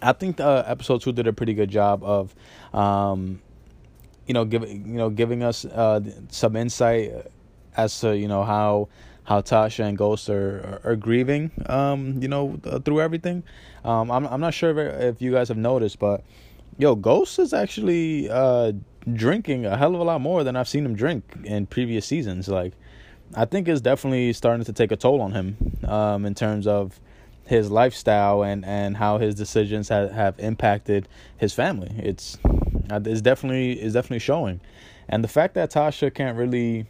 I 0.00 0.12
think 0.12 0.40
uh, 0.40 0.64
episode 0.66 1.02
two 1.02 1.12
did 1.12 1.26
a 1.26 1.32
pretty 1.32 1.54
good 1.54 1.70
job 1.70 2.02
of, 2.02 2.34
um, 2.74 3.40
you 4.26 4.34
know, 4.34 4.44
giving 4.44 4.86
you 4.86 4.96
know 4.96 5.10
giving 5.10 5.42
us 5.42 5.64
uh, 5.64 6.00
some 6.28 6.56
insight 6.56 7.12
as 7.76 7.98
to 8.00 8.16
you 8.16 8.28
know 8.28 8.44
how 8.44 8.88
how 9.26 9.40
Tasha 9.40 9.84
and 9.84 9.98
Ghost 9.98 10.30
are 10.30 10.80
are, 10.84 10.92
are 10.92 10.96
grieving, 10.96 11.50
um, 11.66 12.22
you 12.22 12.28
know, 12.28 12.58
uh, 12.64 12.78
through 12.78 13.00
everything. 13.00 13.42
Um, 13.84 14.10
I'm 14.10 14.26
I'm 14.26 14.40
not 14.40 14.54
sure 14.54 14.70
if, 14.70 15.00
if 15.00 15.22
you 15.22 15.32
guys 15.32 15.48
have 15.48 15.58
noticed, 15.58 15.98
but 15.98 16.24
yo, 16.78 16.94
Ghost 16.94 17.38
is 17.38 17.52
actually 17.52 18.30
uh, 18.30 18.72
drinking 19.12 19.66
a 19.66 19.76
hell 19.76 19.94
of 19.94 20.00
a 20.00 20.04
lot 20.04 20.20
more 20.20 20.44
than 20.44 20.56
I've 20.56 20.68
seen 20.68 20.84
him 20.84 20.94
drink 20.94 21.24
in 21.44 21.66
previous 21.66 22.06
seasons. 22.06 22.48
Like, 22.48 22.72
I 23.34 23.44
think 23.44 23.68
it's 23.68 23.80
definitely 23.80 24.32
starting 24.32 24.64
to 24.64 24.72
take 24.72 24.92
a 24.92 24.96
toll 24.96 25.20
on 25.20 25.32
him 25.32 25.56
um, 25.84 26.24
in 26.24 26.34
terms 26.34 26.66
of 26.66 27.00
his 27.46 27.70
lifestyle 27.70 28.42
and, 28.42 28.64
and 28.64 28.96
how 28.96 29.18
his 29.18 29.34
decisions 29.34 29.88
have, 29.88 30.10
have 30.10 30.34
impacted 30.38 31.08
his 31.36 31.52
family. 31.52 31.92
It's 31.98 32.38
uh, 32.90 33.00
it's 33.04 33.20
definitely 33.20 33.80
is 33.80 33.92
definitely 33.92 34.20
showing, 34.20 34.60
and 35.08 35.24
the 35.24 35.28
fact 35.28 35.54
that 35.54 35.72
Tasha 35.72 36.14
can't 36.14 36.38
really 36.38 36.86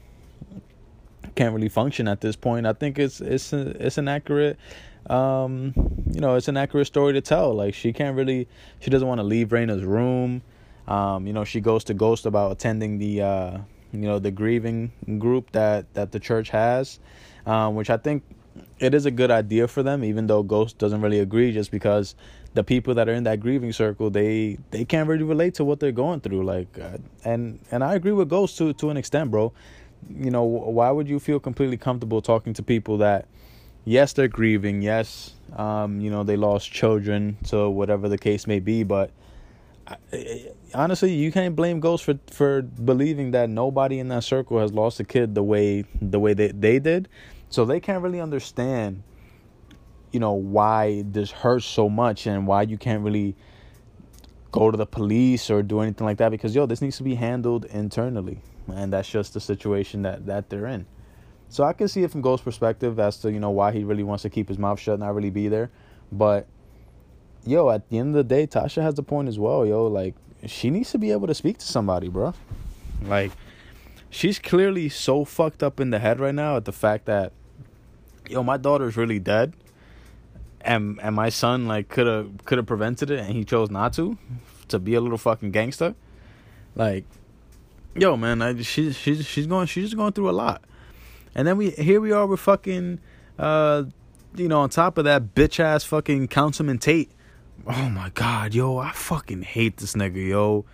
can't 1.37 1.55
really 1.55 1.69
function 1.69 2.09
at 2.09 2.21
this 2.21 2.35
point. 2.35 2.67
I 2.67 2.73
think 2.73 2.99
it's 2.99 3.21
it's 3.21 3.53
it's 3.53 3.99
an 3.99 4.09
accurate 4.09 4.59
um 5.09 5.73
you 6.11 6.21
know, 6.21 6.35
it's 6.35 6.49
an 6.49 6.57
accurate 6.57 6.89
story 6.89 7.13
to 7.13 7.21
tell. 7.21 7.55
Like 7.55 7.75
she 7.75 7.93
can't 7.93 8.17
really 8.17 8.49
she 8.81 8.91
doesn't 8.91 9.07
want 9.07 9.21
to 9.21 9.25
leave 9.25 9.49
Raina's 9.49 9.85
room. 9.85 10.43
Um, 10.89 11.27
you 11.27 11.33
know, 11.33 11.45
she 11.45 11.61
goes 11.61 11.85
to 11.85 11.95
Ghost 11.95 12.27
about 12.27 12.53
attending 12.53 12.99
the 12.99 13.23
uh 13.23 13.59
you 13.93 14.01
know, 14.01 14.19
the 14.19 14.31
grieving 14.31 14.91
group 15.19 15.53
that 15.53 15.93
that 15.95 16.11
the 16.11 16.19
church 16.19 16.51
has. 16.51 16.99
Um, 17.47 17.77
which 17.77 17.91
I 17.91 17.97
think 17.97 18.25
it 18.81 18.93
is 18.93 19.07
a 19.07 19.11
good 19.13 19.31
idea 19.31 19.69
for 19.69 19.85
them, 19.85 20.03
even 20.03 20.27
though 20.27 20.43
Ghost 20.43 20.79
doesn't 20.79 21.01
really 21.01 21.21
agree, 21.21 21.53
just 21.53 21.71
because 21.71 22.17
the 22.55 22.65
people 22.65 22.95
that 22.95 23.09
are 23.09 23.13
in 23.13 23.23
that 23.23 23.39
grieving 23.39 23.73
circle 23.73 24.11
they 24.11 24.59
they 24.71 24.85
can't 24.85 25.09
really 25.09 25.23
relate 25.23 25.55
to 25.55 25.65
what 25.65 25.79
they're 25.79 25.93
going 25.93 26.21
through. 26.21 26.45
Like, 26.45 26.77
uh, 26.79 26.99
and 27.25 27.61
and 27.71 27.85
I 27.85 27.95
agree 27.95 28.13
with 28.13 28.29
Ghost 28.29 28.59
to 28.59 28.73
to 28.73 28.91
an 28.91 28.97
extent, 28.97 29.31
bro 29.31 29.53
you 30.09 30.31
know, 30.31 30.45
why 30.45 30.91
would 30.91 31.09
you 31.09 31.19
feel 31.19 31.41
completely 31.41 31.77
comfortable 31.77 32.23
talking 32.23 32.53
to 32.55 32.63
people 32.63 32.99
that, 32.99 33.27
yes, 33.85 34.13
they're 34.13 34.29
grieving, 34.29 34.83
yes, 34.83 35.33
um, 35.57 36.01
you 36.01 36.11
know, 36.11 36.23
they 36.23 36.37
lost 36.37 36.71
children, 36.73 37.37
so 37.45 37.71
whatever 37.71 38.09
the 38.09 38.19
case 38.19 38.47
may 38.47 38.61
be, 38.61 38.83
but 38.83 39.11
honestly, 40.75 41.13
you 41.13 41.31
can't 41.33 41.55
blame 41.55 41.81
Ghost 41.81 42.05
for 42.05 42.19
for 42.31 42.63
believing 42.63 43.31
that 43.33 43.49
nobody 43.49 43.99
in 43.99 44.09
that 44.09 44.25
circle 44.25 44.59
has 44.59 44.73
lost 44.73 45.01
a 45.01 45.05
kid 45.05 45.35
the 45.35 45.43
way 45.43 45.85
the 46.01 46.19
way 46.19 46.35
they 46.35 46.49
they 46.49 46.79
did, 46.79 47.09
so 47.49 47.65
they 47.65 47.81
can't 47.81 48.03
really 48.03 48.21
understand, 48.21 49.03
you 50.13 50.21
know, 50.21 50.33
why 50.33 51.05
this 51.07 51.31
hurts 51.31 51.67
so 51.67 51.89
much 51.89 52.27
and 52.27 52.47
why 52.47 52.63
you 52.63 52.79
can't 52.79 53.03
really 53.03 53.37
go 54.51 54.71
to 54.71 54.77
the 54.77 54.87
police 54.87 55.51
or 55.51 55.63
do 55.63 55.81
anything 55.81 56.07
like 56.07 56.19
that 56.19 56.31
because 56.31 56.55
yo, 56.55 56.67
this 56.67 56.81
needs 56.81 56.97
to 56.97 57.03
be 57.03 57.15
handled 57.15 57.65
internally 57.67 58.41
and 58.75 58.93
that's 58.93 59.09
just 59.09 59.35
the 59.35 59.41
situation 59.41 60.03
that 60.03 60.27
that 60.27 60.51
they're 60.51 60.67
in. 60.67 60.87
So 61.49 61.65
I 61.65 61.73
can 61.73 61.89
see 61.89 62.03
it 62.03 62.11
from 62.11 62.23
Ghost's 62.23 62.45
perspective 62.45 62.99
as 62.99 63.19
to 63.19 63.33
you 63.33 63.41
know 63.41 63.51
why 63.51 63.73
he 63.73 63.85
really 63.85 64.03
wants 64.03 64.23
to 64.23 64.31
keep 64.31 64.49
his 64.49 64.59
mouth 64.59 64.81
shut, 64.81 64.95
and 64.95 65.03
not 65.03 65.15
really 65.15 65.31
be 65.31 65.49
there. 65.49 65.71
But 66.11 66.47
yo, 67.45 67.71
at 67.71 67.89
the 67.89 67.99
end 67.99 68.09
of 68.11 68.15
the 68.15 68.25
day, 68.25 68.47
Tasha 68.47 68.83
has 68.83 68.95
the 68.95 69.03
point 69.03 69.29
as 69.29 69.39
well. 69.39 69.65
Yo, 69.65 69.87
like 69.87 70.15
she 70.47 70.71
needs 70.71 70.91
to 70.91 70.99
be 70.99 71.13
able 71.13 71.27
to 71.27 71.35
speak 71.35 71.59
to 71.59 71.67
somebody, 71.67 72.09
bro. 72.09 72.35
Like 73.03 73.33
she's 74.11 74.39
clearly 74.39 74.89
so 74.89 75.25
fucked 75.25 75.63
up 75.63 75.81
in 75.81 75.91
the 75.91 75.99
head 75.99 76.21
right 76.21 76.35
now 76.35 76.57
at 76.57 76.65
the 76.65 76.73
fact 76.73 77.07
that 77.07 77.33
yo, 78.29 78.43
my 78.43 78.57
daughter's 78.57 78.97
really 78.97 79.19
dead. 79.19 79.55
And 80.61 80.99
and 81.01 81.15
my 81.15 81.29
son 81.29 81.69
like 81.69 81.89
could 81.89 82.09
have 82.09 82.45
could 82.45 82.59
have 82.59 82.67
prevented 82.67 83.11
it 83.11 83.21
and 83.21 83.31
he 83.31 83.45
chose 83.45 83.71
not 83.71 83.93
to 83.95 84.19
to 84.69 84.81
be 84.81 84.95
a 84.95 85.01
little 85.01 85.19
fucking 85.19 85.53
gangster. 85.53 85.95
Like 86.75 87.05
yo, 87.99 88.17
man, 88.17 88.43
I, 88.43 88.61
she's 88.63 88.97
she's 88.97 89.25
she's 89.27 89.47
going 89.47 89.67
she's 89.67 89.85
just 89.85 89.97
going 89.97 90.13
through 90.13 90.31
a 90.31 90.33
lot, 90.33 90.63
and 91.35 91.47
then 91.47 91.57
we 91.57 91.71
here 91.71 92.01
we 92.01 92.13
are 92.13 92.27
with 92.27 92.41
fucking, 92.41 93.01
uh, 93.39 93.85
you 94.37 94.49
know, 94.49 94.61
on 94.61 94.71
top 94.71 94.99
of 94.99 95.05
that 95.05 95.35
bitch 95.35 95.61
ass 95.61 95.85
fucking 95.85 96.29
Councilman 96.29 96.79
Tate. 96.79 97.11
Oh 97.67 97.89
my 97.89 98.11
god, 98.11 98.55
yo, 98.55 98.79
I 98.79 98.93
fucking 98.93 99.43
hate 99.43 99.79
this 99.79 99.95
nigga, 99.95 100.29
yo. 100.29 100.65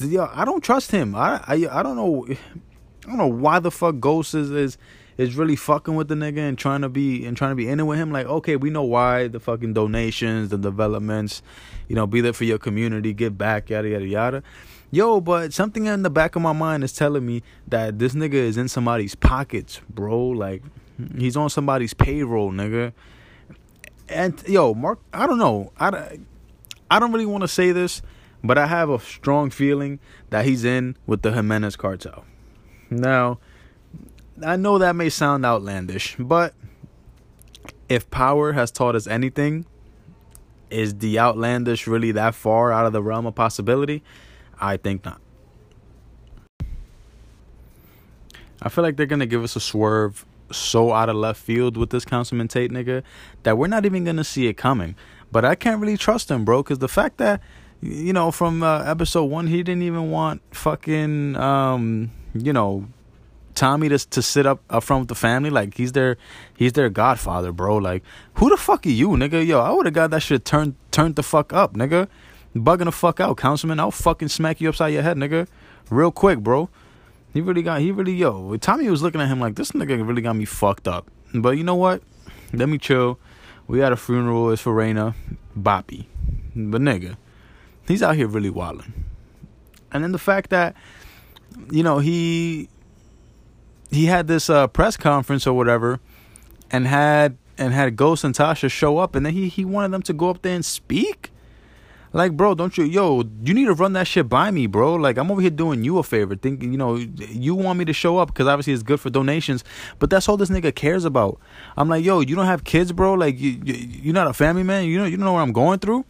Yo, 0.00 0.28
I 0.32 0.44
don't 0.44 0.62
trust 0.62 0.90
him. 0.90 1.14
I 1.14 1.42
I 1.46 1.54
I 1.70 1.82
don't 1.82 1.96
know, 1.96 2.26
I 2.28 3.06
don't 3.06 3.18
know 3.18 3.28
why 3.28 3.60
the 3.60 3.70
fuck 3.70 4.00
Ghost 4.00 4.34
is 4.34 4.50
is 4.50 4.78
is 5.16 5.36
really 5.36 5.56
fucking 5.56 5.94
with 5.94 6.08
the 6.08 6.14
nigga 6.14 6.38
and 6.38 6.58
trying 6.58 6.80
to 6.82 6.88
be 6.88 7.24
and 7.24 7.36
trying 7.36 7.52
to 7.52 7.56
be 7.56 7.68
in 7.68 7.80
it 7.80 7.84
with 7.84 7.98
him. 7.98 8.10
Like, 8.10 8.26
okay, 8.26 8.56
we 8.56 8.70
know 8.70 8.82
why 8.82 9.28
the 9.28 9.40
fucking 9.40 9.74
donations, 9.74 10.48
the 10.48 10.58
developments, 10.58 11.42
you 11.88 11.94
know, 11.94 12.06
be 12.06 12.20
there 12.20 12.32
for 12.32 12.44
your 12.44 12.58
community, 12.58 13.12
give 13.12 13.38
back, 13.38 13.70
yada 13.70 13.88
yada 13.88 14.06
yada. 14.06 14.42
Yo, 14.90 15.20
but 15.20 15.52
something 15.52 15.86
in 15.86 16.02
the 16.02 16.10
back 16.10 16.36
of 16.36 16.42
my 16.42 16.52
mind 16.52 16.84
is 16.84 16.92
telling 16.92 17.26
me 17.26 17.42
that 17.66 17.98
this 17.98 18.14
nigga 18.14 18.34
is 18.34 18.56
in 18.56 18.68
somebody's 18.68 19.14
pockets, 19.14 19.80
bro. 19.88 20.28
Like 20.28 20.62
he's 21.16 21.36
on 21.36 21.50
somebody's 21.50 21.94
payroll, 21.94 22.52
nigga. 22.52 22.92
And 24.08 24.42
yo, 24.46 24.74
Mark, 24.74 25.00
I 25.12 25.26
don't 25.26 25.38
know. 25.38 25.72
I, 25.78 26.18
I 26.90 26.98
don't 27.00 27.12
really 27.12 27.26
want 27.26 27.42
to 27.42 27.48
say 27.48 27.72
this, 27.72 28.02
but 28.42 28.58
I 28.58 28.66
have 28.66 28.90
a 28.90 28.98
strong 29.00 29.50
feeling 29.50 29.98
that 30.30 30.44
he's 30.44 30.64
in 30.64 30.96
with 31.06 31.22
the 31.22 31.32
Jimenez 31.32 31.76
cartel. 31.76 32.24
Now, 32.90 33.38
I 34.42 34.56
know 34.56 34.78
that 34.78 34.96
may 34.96 35.10
sound 35.10 35.44
outlandish, 35.44 36.16
but 36.18 36.54
if 37.88 38.10
power 38.10 38.52
has 38.52 38.70
taught 38.70 38.94
us 38.94 39.06
anything, 39.06 39.66
is 40.70 40.98
the 40.98 41.18
outlandish 41.18 41.86
really 41.86 42.12
that 42.12 42.34
far 42.34 42.72
out 42.72 42.86
of 42.86 42.92
the 42.92 43.02
realm 43.02 43.26
of 43.26 43.34
possibility? 43.34 44.02
I 44.60 44.76
think 44.76 45.04
not. 45.04 45.20
I 48.60 48.68
feel 48.70 48.82
like 48.82 48.96
they're 48.96 49.06
gonna 49.06 49.26
give 49.26 49.44
us 49.44 49.56
a 49.56 49.60
swerve 49.60 50.24
so 50.50 50.92
out 50.92 51.08
of 51.08 51.16
left 51.16 51.40
field 51.40 51.76
with 51.76 51.90
this 51.90 52.04
Councilman 52.04 52.48
Tate 52.48 52.72
nigga 52.72 53.02
that 53.42 53.58
we're 53.58 53.66
not 53.66 53.84
even 53.84 54.04
gonna 54.04 54.24
see 54.24 54.46
it 54.46 54.54
coming. 54.54 54.96
But 55.30 55.44
I 55.44 55.54
can't 55.54 55.80
really 55.80 55.96
trust 55.96 56.30
him, 56.30 56.44
bro, 56.44 56.62
because 56.62 56.78
the 56.78 56.88
fact 56.88 57.18
that 57.18 57.40
you 57.80 58.12
know 58.12 58.30
from 58.30 58.62
uh, 58.62 58.82
episode 58.84 59.24
one 59.24 59.46
he 59.46 59.62
didn't 59.62 59.82
even 59.82 60.10
want 60.10 60.40
fucking 60.52 61.36
um 61.36 62.10
you 62.34 62.52
know 62.52 62.86
Tommy 63.54 63.88
to 63.88 63.98
to 63.98 64.22
sit 64.22 64.46
up 64.46 64.60
up 64.70 64.82
front 64.82 65.02
with 65.02 65.08
the 65.08 65.14
family 65.14 65.50
like 65.50 65.76
he's 65.76 65.92
their 65.92 66.16
he's 66.56 66.72
their 66.72 66.90
godfather, 66.90 67.52
bro. 67.52 67.76
Like 67.76 68.02
who 68.34 68.50
the 68.50 68.56
fuck 68.56 68.86
are 68.86 68.90
you, 68.90 69.10
nigga? 69.10 69.46
Yo, 69.46 69.60
I 69.60 69.70
would 69.70 69.86
have 69.86 69.94
got 69.94 70.10
that 70.10 70.20
shit 70.20 70.44
turned 70.44 70.74
turned 70.90 71.16
the 71.16 71.22
fuck 71.22 71.52
up, 71.52 71.74
nigga 71.74 72.08
bugging 72.54 72.84
the 72.84 72.92
fuck 72.92 73.20
out, 73.20 73.36
councilman. 73.36 73.80
I'll 73.80 73.90
fucking 73.90 74.28
smack 74.28 74.60
you 74.60 74.68
upside 74.68 74.92
your 74.92 75.02
head, 75.02 75.16
nigga. 75.16 75.46
Real 75.90 76.10
quick, 76.10 76.38
bro. 76.38 76.70
He 77.32 77.40
really 77.40 77.62
got 77.62 77.80
he 77.80 77.90
really 77.90 78.14
yo. 78.14 78.56
Tommy 78.58 78.88
was 78.88 79.02
looking 79.02 79.20
at 79.20 79.28
him 79.28 79.40
like 79.40 79.56
this 79.56 79.72
nigga 79.72 80.06
really 80.06 80.22
got 80.22 80.36
me 80.36 80.44
fucked 80.44 80.86
up. 80.86 81.10
But 81.34 81.56
you 81.58 81.64
know 81.64 81.74
what? 81.74 82.02
Let 82.52 82.68
me 82.68 82.78
chill. 82.78 83.18
We 83.66 83.80
had 83.80 83.92
a 83.92 83.96
funeral. 83.96 84.50
It's 84.50 84.62
for 84.62 84.74
Raina, 84.74 85.14
Boppy, 85.58 86.06
but 86.54 86.80
nigga, 86.80 87.16
he's 87.88 88.02
out 88.02 88.14
here 88.14 88.28
really 88.28 88.50
wilding. 88.50 89.04
And 89.90 90.04
then 90.04 90.12
the 90.12 90.18
fact 90.18 90.50
that 90.50 90.76
you 91.70 91.82
know 91.82 91.98
he 91.98 92.68
he 93.94 94.06
had 94.06 94.26
this 94.26 94.50
uh, 94.50 94.66
press 94.66 94.96
conference 94.96 95.46
or 95.46 95.54
whatever, 95.54 96.00
and 96.70 96.86
had 96.86 97.36
and 97.56 97.72
had 97.72 97.96
Ghost 97.96 98.24
and 98.24 98.34
Tasha 98.34 98.70
show 98.70 98.98
up, 98.98 99.14
and 99.14 99.24
then 99.24 99.32
he 99.32 99.48
he 99.48 99.64
wanted 99.64 99.92
them 99.92 100.02
to 100.02 100.12
go 100.12 100.30
up 100.30 100.42
there 100.42 100.54
and 100.54 100.64
speak. 100.64 101.30
Like, 102.14 102.36
bro, 102.36 102.54
don't 102.54 102.78
you, 102.78 102.84
yo, 102.84 103.24
you 103.42 103.52
need 103.54 103.64
to 103.64 103.74
run 103.74 103.92
that 103.94 104.06
shit 104.06 104.28
by 104.28 104.52
me, 104.52 104.68
bro. 104.68 104.94
Like, 104.94 105.18
I'm 105.18 105.32
over 105.32 105.40
here 105.40 105.50
doing 105.50 105.82
you 105.82 105.98
a 105.98 106.04
favor, 106.04 106.36
thinking, 106.36 106.70
you 106.70 106.78
know, 106.78 106.94
you 106.94 107.56
want 107.56 107.76
me 107.76 107.84
to 107.86 107.92
show 107.92 108.18
up 108.18 108.28
because 108.28 108.46
obviously 108.46 108.72
it's 108.72 108.84
good 108.84 109.00
for 109.00 109.10
donations, 109.10 109.64
but 109.98 110.10
that's 110.10 110.28
all 110.28 110.36
this 110.36 110.48
nigga 110.48 110.72
cares 110.72 111.04
about. 111.04 111.40
I'm 111.76 111.88
like, 111.88 112.04
yo, 112.04 112.20
you 112.20 112.36
don't 112.36 112.46
have 112.46 112.62
kids, 112.62 112.92
bro. 112.92 113.14
Like, 113.14 113.40
you, 113.40 113.60
you 113.64 113.74
you're 113.74 114.14
not 114.14 114.28
a 114.28 114.32
family 114.32 114.62
man. 114.62 114.84
You 114.84 114.98
know, 114.98 115.06
you 115.06 115.16
don't 115.16 115.26
know 115.26 115.32
what 115.32 115.40
I'm 115.40 115.52
going 115.52 115.80
through, 115.80 116.04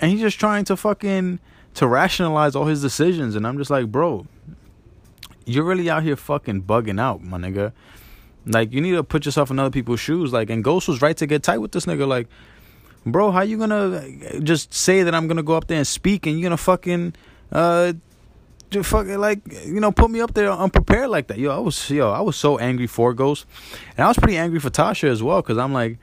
and 0.00 0.10
he's 0.10 0.20
just 0.20 0.40
trying 0.40 0.64
to 0.64 0.76
fucking 0.76 1.38
to 1.74 1.86
rationalize 1.86 2.56
all 2.56 2.64
his 2.64 2.82
decisions, 2.82 3.36
and 3.36 3.46
I'm 3.46 3.56
just 3.56 3.70
like, 3.70 3.86
bro, 3.86 4.26
you're 5.46 5.64
really 5.64 5.88
out 5.88 6.02
here 6.02 6.16
fucking 6.16 6.62
bugging 6.62 7.00
out, 7.00 7.22
my 7.22 7.38
nigga. 7.38 7.72
Like, 8.44 8.72
you 8.72 8.80
need 8.80 8.92
to 8.92 9.02
put 9.02 9.24
yourself 9.24 9.50
in 9.50 9.58
other 9.58 9.70
people's 9.70 10.00
shoes. 10.00 10.32
Like, 10.32 10.50
and 10.50 10.62
Ghost 10.62 10.86
was 10.86 11.00
right 11.02 11.16
to 11.16 11.26
get 11.26 11.42
tight 11.42 11.58
with 11.58 11.72
this 11.72 11.86
nigga. 11.86 12.06
Like 12.06 12.28
bro, 13.06 13.30
how 13.30 13.42
you 13.42 13.56
gonna 13.56 14.04
just 14.40 14.74
say 14.74 15.04
that 15.04 15.14
I'm 15.14 15.28
gonna 15.28 15.42
go 15.42 15.54
up 15.54 15.68
there 15.68 15.78
and 15.78 15.86
speak 15.86 16.26
and 16.26 16.38
you're 16.38 16.46
gonna 16.46 16.56
fucking 16.56 17.14
uh 17.52 17.92
just 18.68 18.90
fucking 18.90 19.18
like 19.18 19.40
you 19.64 19.80
know 19.80 19.92
put 19.92 20.10
me 20.10 20.20
up 20.20 20.34
there 20.34 20.50
unprepared 20.50 21.08
like 21.08 21.28
that? 21.28 21.38
Yo, 21.38 21.56
I 21.56 21.60
was 21.60 21.88
yo, 21.88 22.10
I 22.10 22.20
was 22.20 22.36
so 22.36 22.58
angry 22.58 22.88
for 22.88 23.14
Ghost, 23.14 23.46
and 23.96 24.04
I 24.04 24.08
was 24.08 24.18
pretty 24.18 24.36
angry 24.36 24.58
for 24.58 24.70
Tasha 24.70 25.08
as 25.08 25.22
well 25.22 25.40
because 25.40 25.56
I'm 25.56 25.72
like, 25.72 25.98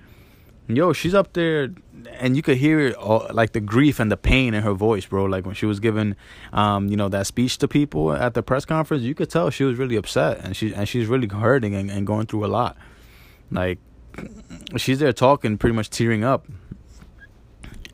yo, 0.67 0.93
she's 0.93 1.13
up 1.13 1.33
there 1.33 1.69
and 2.19 2.35
you 2.35 2.41
could 2.41 2.57
hear 2.57 2.91
all, 2.93 3.27
like 3.31 3.53
the 3.53 3.59
grief 3.59 3.99
and 3.99 4.11
the 4.11 4.17
pain 4.17 4.53
in 4.53 4.63
her 4.63 4.73
voice, 4.73 5.05
bro. 5.05 5.25
Like 5.25 5.45
when 5.45 5.55
she 5.55 5.65
was 5.65 5.79
giving, 5.79 6.15
um, 6.51 6.87
you 6.87 6.97
know, 6.97 7.09
that 7.09 7.27
speech 7.27 7.57
to 7.59 7.67
people 7.67 8.11
at 8.13 8.33
the 8.33 8.43
press 8.43 8.65
conference, 8.65 9.03
you 9.03 9.15
could 9.15 9.29
tell 9.29 9.49
she 9.49 9.63
was 9.63 9.77
really 9.77 9.95
upset 9.95 10.39
and 10.43 10.55
she 10.55 10.73
and 10.73 10.87
she's 10.87 11.07
really 11.07 11.27
hurting 11.27 11.75
and, 11.75 11.89
and 11.89 12.07
going 12.07 12.27
through 12.27 12.45
a 12.45 12.47
lot. 12.47 12.77
Like 13.51 13.79
she's 14.77 14.99
there 14.99 15.13
talking, 15.13 15.57
pretty 15.57 15.75
much 15.75 15.89
tearing 15.89 16.23
up 16.23 16.47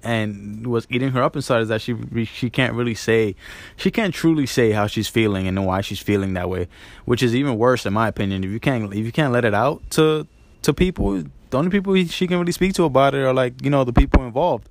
and 0.03 0.65
what's 0.65 0.87
eating 0.89 1.09
her 1.11 1.21
up 1.21 1.35
inside 1.35 1.61
is 1.61 1.67
that 1.67 1.81
she 1.81 1.95
she 2.25 2.49
can't 2.49 2.73
really 2.73 2.95
say 2.95 3.35
she 3.75 3.91
can't 3.91 4.13
truly 4.13 4.45
say 4.45 4.71
how 4.71 4.87
she's 4.87 5.07
feeling 5.07 5.47
and 5.47 5.65
why 5.65 5.81
she's 5.81 5.99
feeling 5.99 6.33
that 6.33 6.49
way 6.49 6.67
which 7.05 7.21
is 7.21 7.35
even 7.35 7.57
worse 7.57 7.85
in 7.85 7.93
my 7.93 8.07
opinion 8.07 8.43
if 8.43 8.49
you 8.49 8.59
can't 8.59 8.93
if 8.93 9.05
you 9.05 9.11
can't 9.11 9.33
let 9.33 9.43
it 9.43 9.53
out 9.53 9.81
to 9.89 10.25
to 10.61 10.73
people 10.73 11.23
the 11.49 11.57
only 11.57 11.69
people 11.69 11.95
she 12.05 12.27
can 12.27 12.39
really 12.39 12.51
speak 12.51 12.73
to 12.73 12.83
about 12.83 13.13
it 13.13 13.19
are 13.19 13.33
like 13.33 13.63
you 13.63 13.69
know 13.69 13.83
the 13.83 13.93
people 13.93 14.23
involved 14.23 14.69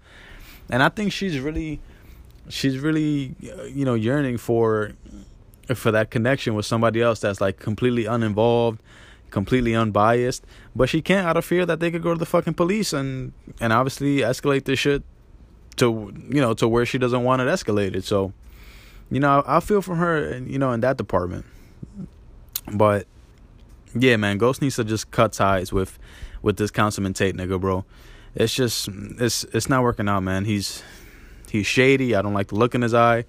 and 0.70 0.82
i 0.82 0.88
think 0.88 1.12
she's 1.12 1.38
really 1.40 1.80
she's 2.48 2.78
really 2.78 3.34
uh, 3.58 3.64
you 3.64 3.84
know 3.84 3.94
yearning 3.94 4.38
for 4.38 4.92
for 5.74 5.90
that 5.90 6.10
connection 6.10 6.54
with 6.54 6.64
somebody 6.64 7.02
else 7.02 7.20
that's 7.20 7.40
like 7.40 7.58
completely 7.58 8.06
uninvolved 8.06 8.80
completely 9.30 9.74
unbiased 9.74 10.46
but 10.74 10.88
she 10.88 11.02
can't 11.02 11.26
out 11.26 11.36
of 11.36 11.44
fear 11.44 11.66
that 11.66 11.80
they 11.80 11.90
could 11.90 12.02
go 12.02 12.14
to 12.14 12.18
the 12.18 12.26
fucking 12.26 12.54
police 12.54 12.92
and 12.92 13.32
and 13.60 13.72
obviously 13.72 14.18
escalate 14.18 14.64
this 14.64 14.78
shit 14.78 15.02
to 15.78 16.12
you 16.28 16.40
know 16.40 16.54
to 16.54 16.68
where 16.68 16.84
she 16.84 16.98
doesn't 16.98 17.24
want 17.24 17.40
it 17.40 17.46
escalated. 17.46 18.04
So, 18.04 18.32
you 19.10 19.20
know, 19.20 19.42
I, 19.46 19.60
feel 19.60 19.80
for 19.80 19.96
her, 19.96 20.28
and 20.28 20.50
you 20.50 20.58
know, 20.58 20.72
in 20.72 20.80
that 20.80 20.96
department. 20.96 21.46
But 22.72 23.06
yeah, 23.98 24.16
man, 24.16 24.38
Ghost 24.38 24.60
needs 24.60 24.76
to 24.76 24.84
just 24.84 25.10
cut 25.10 25.32
ties 25.32 25.72
with 25.72 25.98
with 26.42 26.56
this 26.56 26.70
Councilman 26.70 27.14
Tate 27.14 27.36
nigga, 27.36 27.60
bro. 27.60 27.84
It's 28.34 28.54
just 28.54 28.88
it's 29.18 29.44
it's 29.44 29.68
not 29.68 29.82
working 29.82 30.08
out, 30.08 30.22
man. 30.22 30.44
He's 30.44 30.82
he's 31.50 31.66
shady. 31.66 32.14
I 32.14 32.22
don't 32.22 32.34
like 32.34 32.48
the 32.48 32.56
look 32.56 32.74
in 32.74 32.82
his 32.82 32.94
eye. 32.94 33.24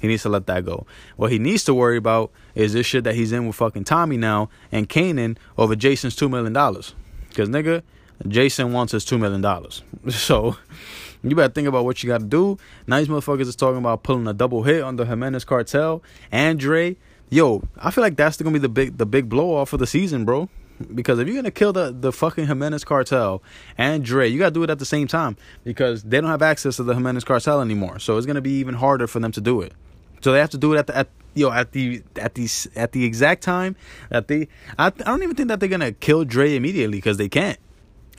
He 0.00 0.08
needs 0.08 0.22
to 0.22 0.28
let 0.28 0.46
that 0.46 0.64
go. 0.64 0.86
What 1.16 1.32
he 1.32 1.38
needs 1.38 1.64
to 1.64 1.74
worry 1.74 1.96
about 1.96 2.30
is 2.54 2.72
this 2.74 2.86
shit 2.86 3.04
that 3.04 3.14
he's 3.14 3.32
in 3.32 3.46
with 3.46 3.56
fucking 3.56 3.84
Tommy 3.84 4.16
now 4.16 4.50
and 4.70 4.88
Kanan 4.88 5.38
over 5.56 5.74
Jason's 5.74 6.14
two 6.14 6.28
million 6.28 6.52
dollars. 6.52 6.94
Cause 7.34 7.48
nigga, 7.48 7.82
Jason 8.28 8.72
wants 8.72 8.92
his 8.92 9.04
two 9.04 9.18
million 9.18 9.40
dollars. 9.40 9.82
So 10.10 10.56
you 11.22 11.34
better 11.34 11.52
think 11.52 11.66
about 11.66 11.86
what 11.86 12.02
you 12.02 12.08
got 12.08 12.20
to 12.20 12.26
do. 12.26 12.58
Now 12.86 12.98
these 12.98 13.08
motherfuckers 13.08 13.48
is 13.48 13.56
talking 13.56 13.78
about 13.78 14.02
pulling 14.02 14.26
a 14.26 14.34
double 14.34 14.62
hit 14.62 14.82
on 14.82 14.96
the 14.96 15.06
Jimenez 15.06 15.44
cartel. 15.44 16.02
Andre, 16.30 16.96
yo, 17.30 17.62
I 17.78 17.90
feel 17.90 18.02
like 18.02 18.16
that's 18.16 18.36
gonna 18.36 18.52
be 18.52 18.58
the 18.58 18.68
big 18.68 18.98
the 18.98 19.06
big 19.06 19.28
blow 19.28 19.54
off 19.54 19.72
of 19.72 19.80
the 19.80 19.86
season, 19.86 20.24
bro. 20.24 20.48
Because 20.94 21.18
if 21.18 21.28
you're 21.28 21.36
gonna 21.36 21.50
kill 21.50 21.72
the 21.72 21.92
the 21.92 22.12
fucking 22.12 22.46
Jimenez 22.46 22.84
cartel 22.84 23.42
and 23.78 24.04
Dre, 24.04 24.28
you 24.28 24.38
gotta 24.38 24.50
do 24.50 24.62
it 24.64 24.70
at 24.70 24.78
the 24.78 24.84
same 24.84 25.06
time 25.06 25.36
because 25.62 26.02
they 26.02 26.20
don't 26.20 26.30
have 26.30 26.42
access 26.42 26.76
to 26.76 26.82
the 26.82 26.94
Jimenez 26.94 27.24
cartel 27.24 27.60
anymore. 27.60 27.98
So 27.98 28.16
it's 28.16 28.26
gonna 28.26 28.40
be 28.40 28.58
even 28.58 28.74
harder 28.74 29.06
for 29.06 29.20
them 29.20 29.32
to 29.32 29.40
do 29.40 29.60
it. 29.60 29.72
So 30.20 30.32
they 30.32 30.40
have 30.40 30.50
to 30.50 30.58
do 30.58 30.72
it 30.74 30.78
at 30.78 30.86
the 30.86 30.96
at 30.96 31.08
yo 31.34 31.50
at 31.50 31.72
the 31.72 32.02
at 32.16 32.34
the 32.34 32.48
at 32.74 32.92
the 32.92 33.04
exact 33.04 33.42
time 33.42 33.76
that 34.10 34.28
they. 34.28 34.48
I, 34.78 34.86
I 34.86 34.90
don't 34.90 35.22
even 35.22 35.36
think 35.36 35.48
that 35.48 35.60
they're 35.60 35.68
gonna 35.68 35.92
kill 35.92 36.24
Dre 36.24 36.56
immediately 36.56 36.98
because 36.98 37.18
they 37.18 37.28
can't. 37.28 37.58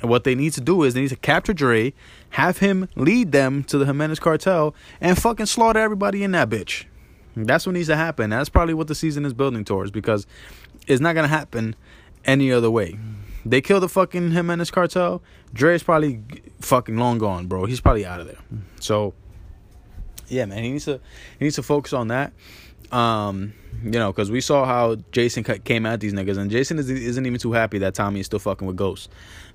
And 0.01 0.09
what 0.09 0.23
they 0.23 0.35
need 0.35 0.53
to 0.53 0.61
do 0.61 0.83
is 0.83 0.93
they 0.93 1.01
need 1.01 1.09
to 1.09 1.15
capture 1.15 1.53
Dre, 1.53 1.93
have 2.31 2.59
him 2.59 2.89
lead 2.95 3.31
them 3.31 3.63
to 3.65 3.77
the 3.77 3.85
Jimenez 3.85 4.19
cartel, 4.19 4.75
and 5.01 5.17
fucking 5.17 5.47
slaughter 5.47 5.79
everybody 5.79 6.23
in 6.23 6.31
that 6.31 6.49
bitch. 6.49 6.85
That's 7.35 7.65
what 7.65 7.73
needs 7.73 7.87
to 7.87 7.95
happen. 7.95 8.29
That's 8.29 8.49
probably 8.49 8.73
what 8.73 8.87
the 8.87 8.95
season 8.95 9.25
is 9.25 9.33
building 9.33 9.65
towards 9.65 9.91
because 9.91 10.25
it's 10.87 11.01
not 11.01 11.15
gonna 11.15 11.27
happen 11.27 11.75
any 12.25 12.51
other 12.51 12.71
way. 12.71 12.97
They 13.45 13.61
kill 13.61 13.79
the 13.79 13.89
fucking 13.89 14.31
Jimenez 14.31 14.71
cartel. 14.71 15.21
Dre's 15.53 15.83
probably 15.83 16.21
fucking 16.61 16.97
long 16.97 17.19
gone, 17.19 17.45
bro. 17.45 17.65
He's 17.65 17.79
probably 17.79 18.05
out 18.05 18.19
of 18.19 18.27
there. 18.27 18.39
So, 18.79 19.13
yeah, 20.27 20.45
man, 20.45 20.63
he 20.63 20.71
needs 20.71 20.85
to 20.85 20.99
he 21.37 21.45
needs 21.45 21.55
to 21.55 21.63
focus 21.63 21.93
on 21.93 22.07
that. 22.07 22.33
Um, 22.91 23.53
you 23.83 23.91
know, 23.91 24.11
because 24.11 24.31
we 24.31 24.41
saw 24.41 24.65
how 24.65 24.95
Jason 25.11 25.43
came 25.43 25.85
at 25.85 25.99
these 25.99 26.13
niggas, 26.13 26.37
and 26.37 26.49
Jason 26.49 26.79
is, 26.79 26.89
isn't 26.89 27.25
even 27.25 27.39
too 27.39 27.51
happy 27.51 27.77
that 27.79 27.93
Tommy 27.93 28.19
is 28.19 28.25
still 28.25 28.39
fucking 28.39 28.67
with 28.67 28.77
Ghost. 28.77 29.09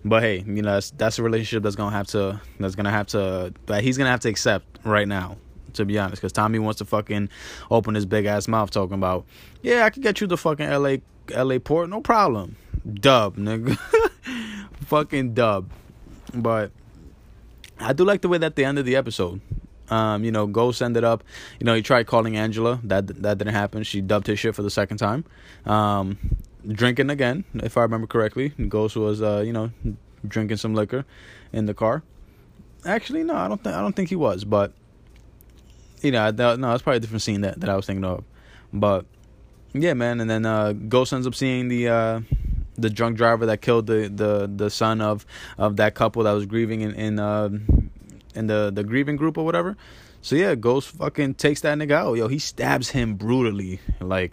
But 0.05 0.23
hey, 0.23 0.45
you 0.47 0.63
know, 0.63 0.75
that's, 0.75 0.91
that's 0.93 1.19
a 1.19 1.23
relationship 1.23 1.63
that's 1.63 1.77
gonna 1.77 1.95
have 1.95 2.07
to 2.09 2.41
that's 2.59 2.75
gonna 2.75 2.91
have 2.91 3.07
to 3.09 3.53
that 3.67 3.83
he's 3.83 3.99
gonna 3.99 4.11
have 4.11 4.21
to 4.21 4.29
accept 4.29 4.79
right 4.85 5.09
now. 5.09 5.37
To 5.75 5.85
be 5.85 5.99
honest, 6.01 6.21
because 6.21 6.33
Tommy 6.33 6.59
wants 6.59 6.79
to 6.79 6.85
fucking 6.85 7.29
open 7.71 7.95
his 7.95 8.05
big 8.05 8.27
ass 8.27 8.49
mouth 8.49 8.73
talking 8.73 8.95
about, 8.95 9.25
yeah, 9.63 9.85
I 9.85 9.91
can 9.91 10.03
get 10.03 10.21
you 10.21 10.27
the 10.27 10.37
fucking 10.37 10.67
L.A. 10.67 11.01
L.A. 11.33 11.59
port, 11.59 11.89
no 11.89 12.01
problem. 12.01 12.57
Dub, 12.93 13.37
nigga, 13.37 13.77
fucking 14.87 15.35
dub. 15.35 15.71
But 16.35 16.73
I 17.79 17.93
do 17.93 18.05
like 18.05 18.23
the 18.23 18.29
way 18.29 18.39
that 18.39 18.57
they 18.57 18.65
ended 18.65 18.87
the 18.87 18.97
episode. 18.97 19.41
Um, 19.89 20.25
you 20.25 20.31
know, 20.31 20.47
Ghost 20.47 20.81
ended 20.83 21.03
up, 21.03 21.25
you 21.59 21.65
know, 21.65 21.75
he 21.75 21.83
tried 21.83 22.07
calling 22.07 22.37
Angela. 22.37 22.79
That 22.85 23.09
that 23.23 23.39
didn't 23.39 23.55
happen. 23.55 23.83
She 23.83 24.01
dubbed 24.01 24.29
his 24.29 24.39
shit 24.39 24.55
for 24.55 24.63
the 24.63 24.71
second 24.71 24.99
time. 24.99 25.25
Um, 25.67 26.19
drinking 26.67 27.11
again, 27.11 27.45
if 27.55 27.77
I 27.77 27.83
remember 27.83 28.07
correctly. 28.07 28.51
Ghost 28.51 28.97
was, 28.97 29.21
uh, 29.21 29.43
you 29.45 29.53
know, 29.53 29.71
drinking 30.27 30.59
some 30.59 30.75
liquor 30.75 31.05
in 31.53 31.67
the 31.67 31.75
car. 31.75 32.03
Actually, 32.87 33.25
no, 33.25 33.35
I 33.35 33.49
don't 33.49 33.63
think 33.63 33.75
I 33.75 33.81
don't 33.81 33.95
think 33.95 34.09
he 34.09 34.17
was, 34.17 34.45
but 34.45 34.73
you 36.03 36.13
know, 36.13 36.31
that, 36.31 36.59
no, 36.59 36.73
it's 36.73 36.83
probably 36.83 36.99
a 36.99 37.01
different 37.01 37.23
scene 37.23 37.43
that, 37.43 37.61
that 37.61 37.69
I 37.69 37.77
was 37.77 37.87
thinking 37.87 38.05
of. 38.05 38.25
But 38.73 39.05
yeah, 39.73 39.95
man, 39.95 40.21
and 40.21 40.29
then 40.29 40.47
uh, 40.47 40.73
Ghost 40.73 41.13
ends 41.13 41.27
up 41.27 41.35
seeing 41.35 41.69
the 41.69 41.89
uh, 41.89 42.21
the 42.77 42.91
drunk 42.91 43.17
driver 43.17 43.47
that 43.47 43.61
killed 43.61 43.87
the, 43.87 44.09
the, 44.09 44.51
the 44.55 44.71
son 44.71 45.01
of, 45.01 45.27
of 45.59 45.77
that 45.77 45.95
couple 45.95 46.23
that 46.25 46.33
was 46.33 46.47
grieving 46.47 46.81
in 46.81 46.95
in 46.95 47.19
uh, 47.19 47.51
in 48.35 48.47
the 48.47 48.71
the 48.73 48.85
grieving 48.85 49.17
group 49.17 49.39
or 49.39 49.45
whatever. 49.45 49.77
So 50.23 50.37
yeah, 50.37 50.55
Ghost 50.55 50.89
fucking 50.89 51.35
takes 51.35 51.61
that 51.63 51.79
nigga 51.79 51.93
out. 51.93 52.15
Yo, 52.15 52.29
he 52.29 52.39
stabs 52.39 52.91
him 52.91 53.15
brutally. 53.15 53.81
Like, 54.01 54.33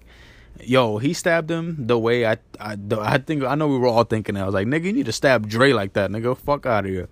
yo, 0.61 0.97
he 0.97 1.13
stabbed 1.13 1.49
him 1.49 1.87
the 1.87 1.97
way 1.97 2.25
I 2.25 2.37
I 2.59 2.77
I 2.99 3.17
think 3.19 3.43
I 3.43 3.55
know 3.55 3.67
we 3.67 3.77
were 3.77 3.87
all 3.87 4.03
thinking 4.03 4.35
that. 4.35 4.43
I 4.43 4.45
was 4.45 4.53
like, 4.53 4.67
nigga, 4.67 4.85
you 4.85 4.93
need 4.93 5.05
to 5.05 5.13
stab 5.13 5.47
Dre 5.47 5.71
like 5.71 5.93
that, 5.93 6.09
nigga. 6.11 6.35
Fuck 6.37 6.65
out 6.65 6.85
of 6.85 6.91
here. 6.91 7.07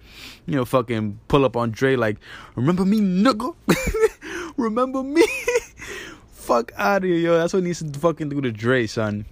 You 0.46 0.56
know, 0.56 0.66
fucking 0.66 1.20
pull 1.28 1.46
up 1.46 1.56
on 1.56 1.72
Dre 1.72 1.96
like, 1.96 2.18
remember 2.56 2.86
me, 2.86 3.00
nigga? 3.00 3.56
remember 4.58 5.04
me? 5.04 5.26
Fuck 6.46 6.74
out 6.78 6.98
of 6.98 7.10
here, 7.10 7.18
yo. 7.18 7.38
That's 7.40 7.56
what 7.56 7.64
needs 7.64 7.82
to 7.82 8.00
fucking 8.00 8.30
do 8.30 8.40
to 8.40 8.52
Dre, 8.52 8.86
son. 8.86 9.26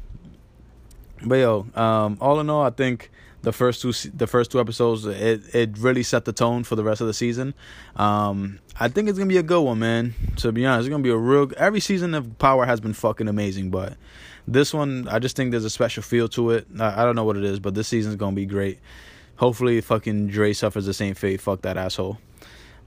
But 1.24 1.36
yo, 1.36 1.68
um, 1.76 2.18
all 2.20 2.40
in 2.40 2.50
all, 2.50 2.64
I 2.64 2.72
think 2.72 3.12
the 3.44 3.52
first 3.52 3.84
two 3.84 3.94
the 4.10 4.26
first 4.26 4.50
two 4.52 4.60
episodes 4.60 5.06
it 5.06 5.54
it 5.54 5.78
really 5.78 6.02
set 6.02 6.26
the 6.26 6.34
tone 6.34 6.64
for 6.64 6.76
the 6.76 6.84
rest 6.84 7.02
of 7.02 7.08
the 7.08 7.14
season. 7.14 7.54
Um, 7.98 8.58
I 8.80 8.88
think 8.88 9.10
it's 9.10 9.20
gonna 9.20 9.30
be 9.30 9.38
a 9.38 9.44
good 9.44 9.62
one, 9.62 9.78
man. 9.78 10.16
To 10.38 10.52
be 10.52 10.66
honest, 10.66 10.88
it's 10.88 10.92
gonna 10.92 11.04
be 11.04 11.12
a 11.12 11.16
real. 11.16 11.52
Every 11.56 11.82
season 11.82 12.16
of 12.16 12.40
Power 12.40 12.66
has 12.66 12.80
been 12.80 12.94
fucking 12.94 13.28
amazing, 13.28 13.70
but 13.70 13.96
this 14.48 14.74
one 14.74 15.08
I 15.08 15.20
just 15.20 15.36
think 15.36 15.52
there's 15.52 15.66
a 15.66 15.70
special 15.70 16.02
feel 16.02 16.28
to 16.30 16.50
it. 16.50 16.66
I, 16.80 17.04
I 17.04 17.06
don't 17.06 17.16
know 17.16 17.26
what 17.26 17.38
it 17.38 17.44
is, 17.44 17.60
but 17.60 17.76
this 17.76 17.88
season's 17.88 18.16
gonna 18.16 18.36
be 18.36 18.48
great. 18.48 18.80
Hopefully, 19.36 19.80
fucking 19.82 20.30
Dre 20.30 20.52
suffers 20.54 20.88
the 20.88 20.96
same 20.96 21.14
fate. 21.14 21.42
Fuck 21.42 21.62
that 21.62 21.78
asshole. 21.78 22.18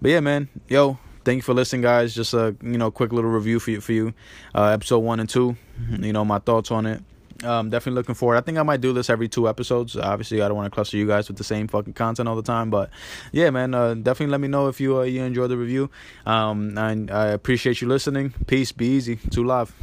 But 0.03 0.11
yeah, 0.11 0.21
man, 0.21 0.49
yo, 0.67 0.99
thank 1.27 1.39
you 1.39 1.43
for 1.43 1.53
listening, 1.53 1.83
guys. 1.83 2.15
Just 2.15 2.33
a 2.33 2.57
you 2.63 2.79
know 2.79 2.91
quick 2.91 3.13
little 3.13 3.31
review 3.31 3.61
for 3.61 3.73
you 3.73 3.81
for 3.83 3.93
you, 3.93 4.15
uh, 4.55 4.69
episode 4.69 5.01
one 5.01 5.21
and 5.21 5.29
two. 5.29 5.57
You 6.01 6.13
know 6.15 6.25
my 6.25 6.39
thoughts 6.39 6.71
on 6.71 6.87
it. 6.87 7.03
Um, 7.45 7.69
definitely 7.69 7.97
looking 7.97 8.15
forward. 8.15 8.37
I 8.37 8.41
think 8.41 8.57
I 8.57 8.63
might 8.63 8.81
do 8.81 8.95
this 8.95 9.11
every 9.11 9.29
two 9.29 9.47
episodes. 9.47 9.95
Obviously, 9.95 10.41
I 10.41 10.49
don't 10.49 10.57
want 10.57 10.73
to 10.73 10.75
cluster 10.75 10.97
you 10.97 11.07
guys 11.07 11.29
with 11.29 11.37
the 11.37 11.45
same 11.45 11.69
fucking 11.69 11.93
content 11.93 12.31
all 12.31 12.37
the 12.37 12.43
time, 12.43 12.71
but 12.71 12.89
yeah, 13.33 13.51
man. 13.51 13.75
Uh, 13.75 13.93
definitely 13.93 14.31
let 14.31 14.41
me 14.41 14.49
know 14.49 14.69
if 14.69 14.81
you 14.81 14.99
uh, 14.99 15.03
you 15.03 15.23
enjoy 15.23 15.47
the 15.49 15.59
review. 15.59 15.91
Um, 16.25 16.79
and 16.79 17.11
I 17.11 17.27
appreciate 17.27 17.83
you 17.83 17.89
listening. 17.89 18.33
Peace. 18.47 18.73
Be 18.73 18.87
easy. 18.87 19.17
Two 19.17 19.45
live. 19.45 19.75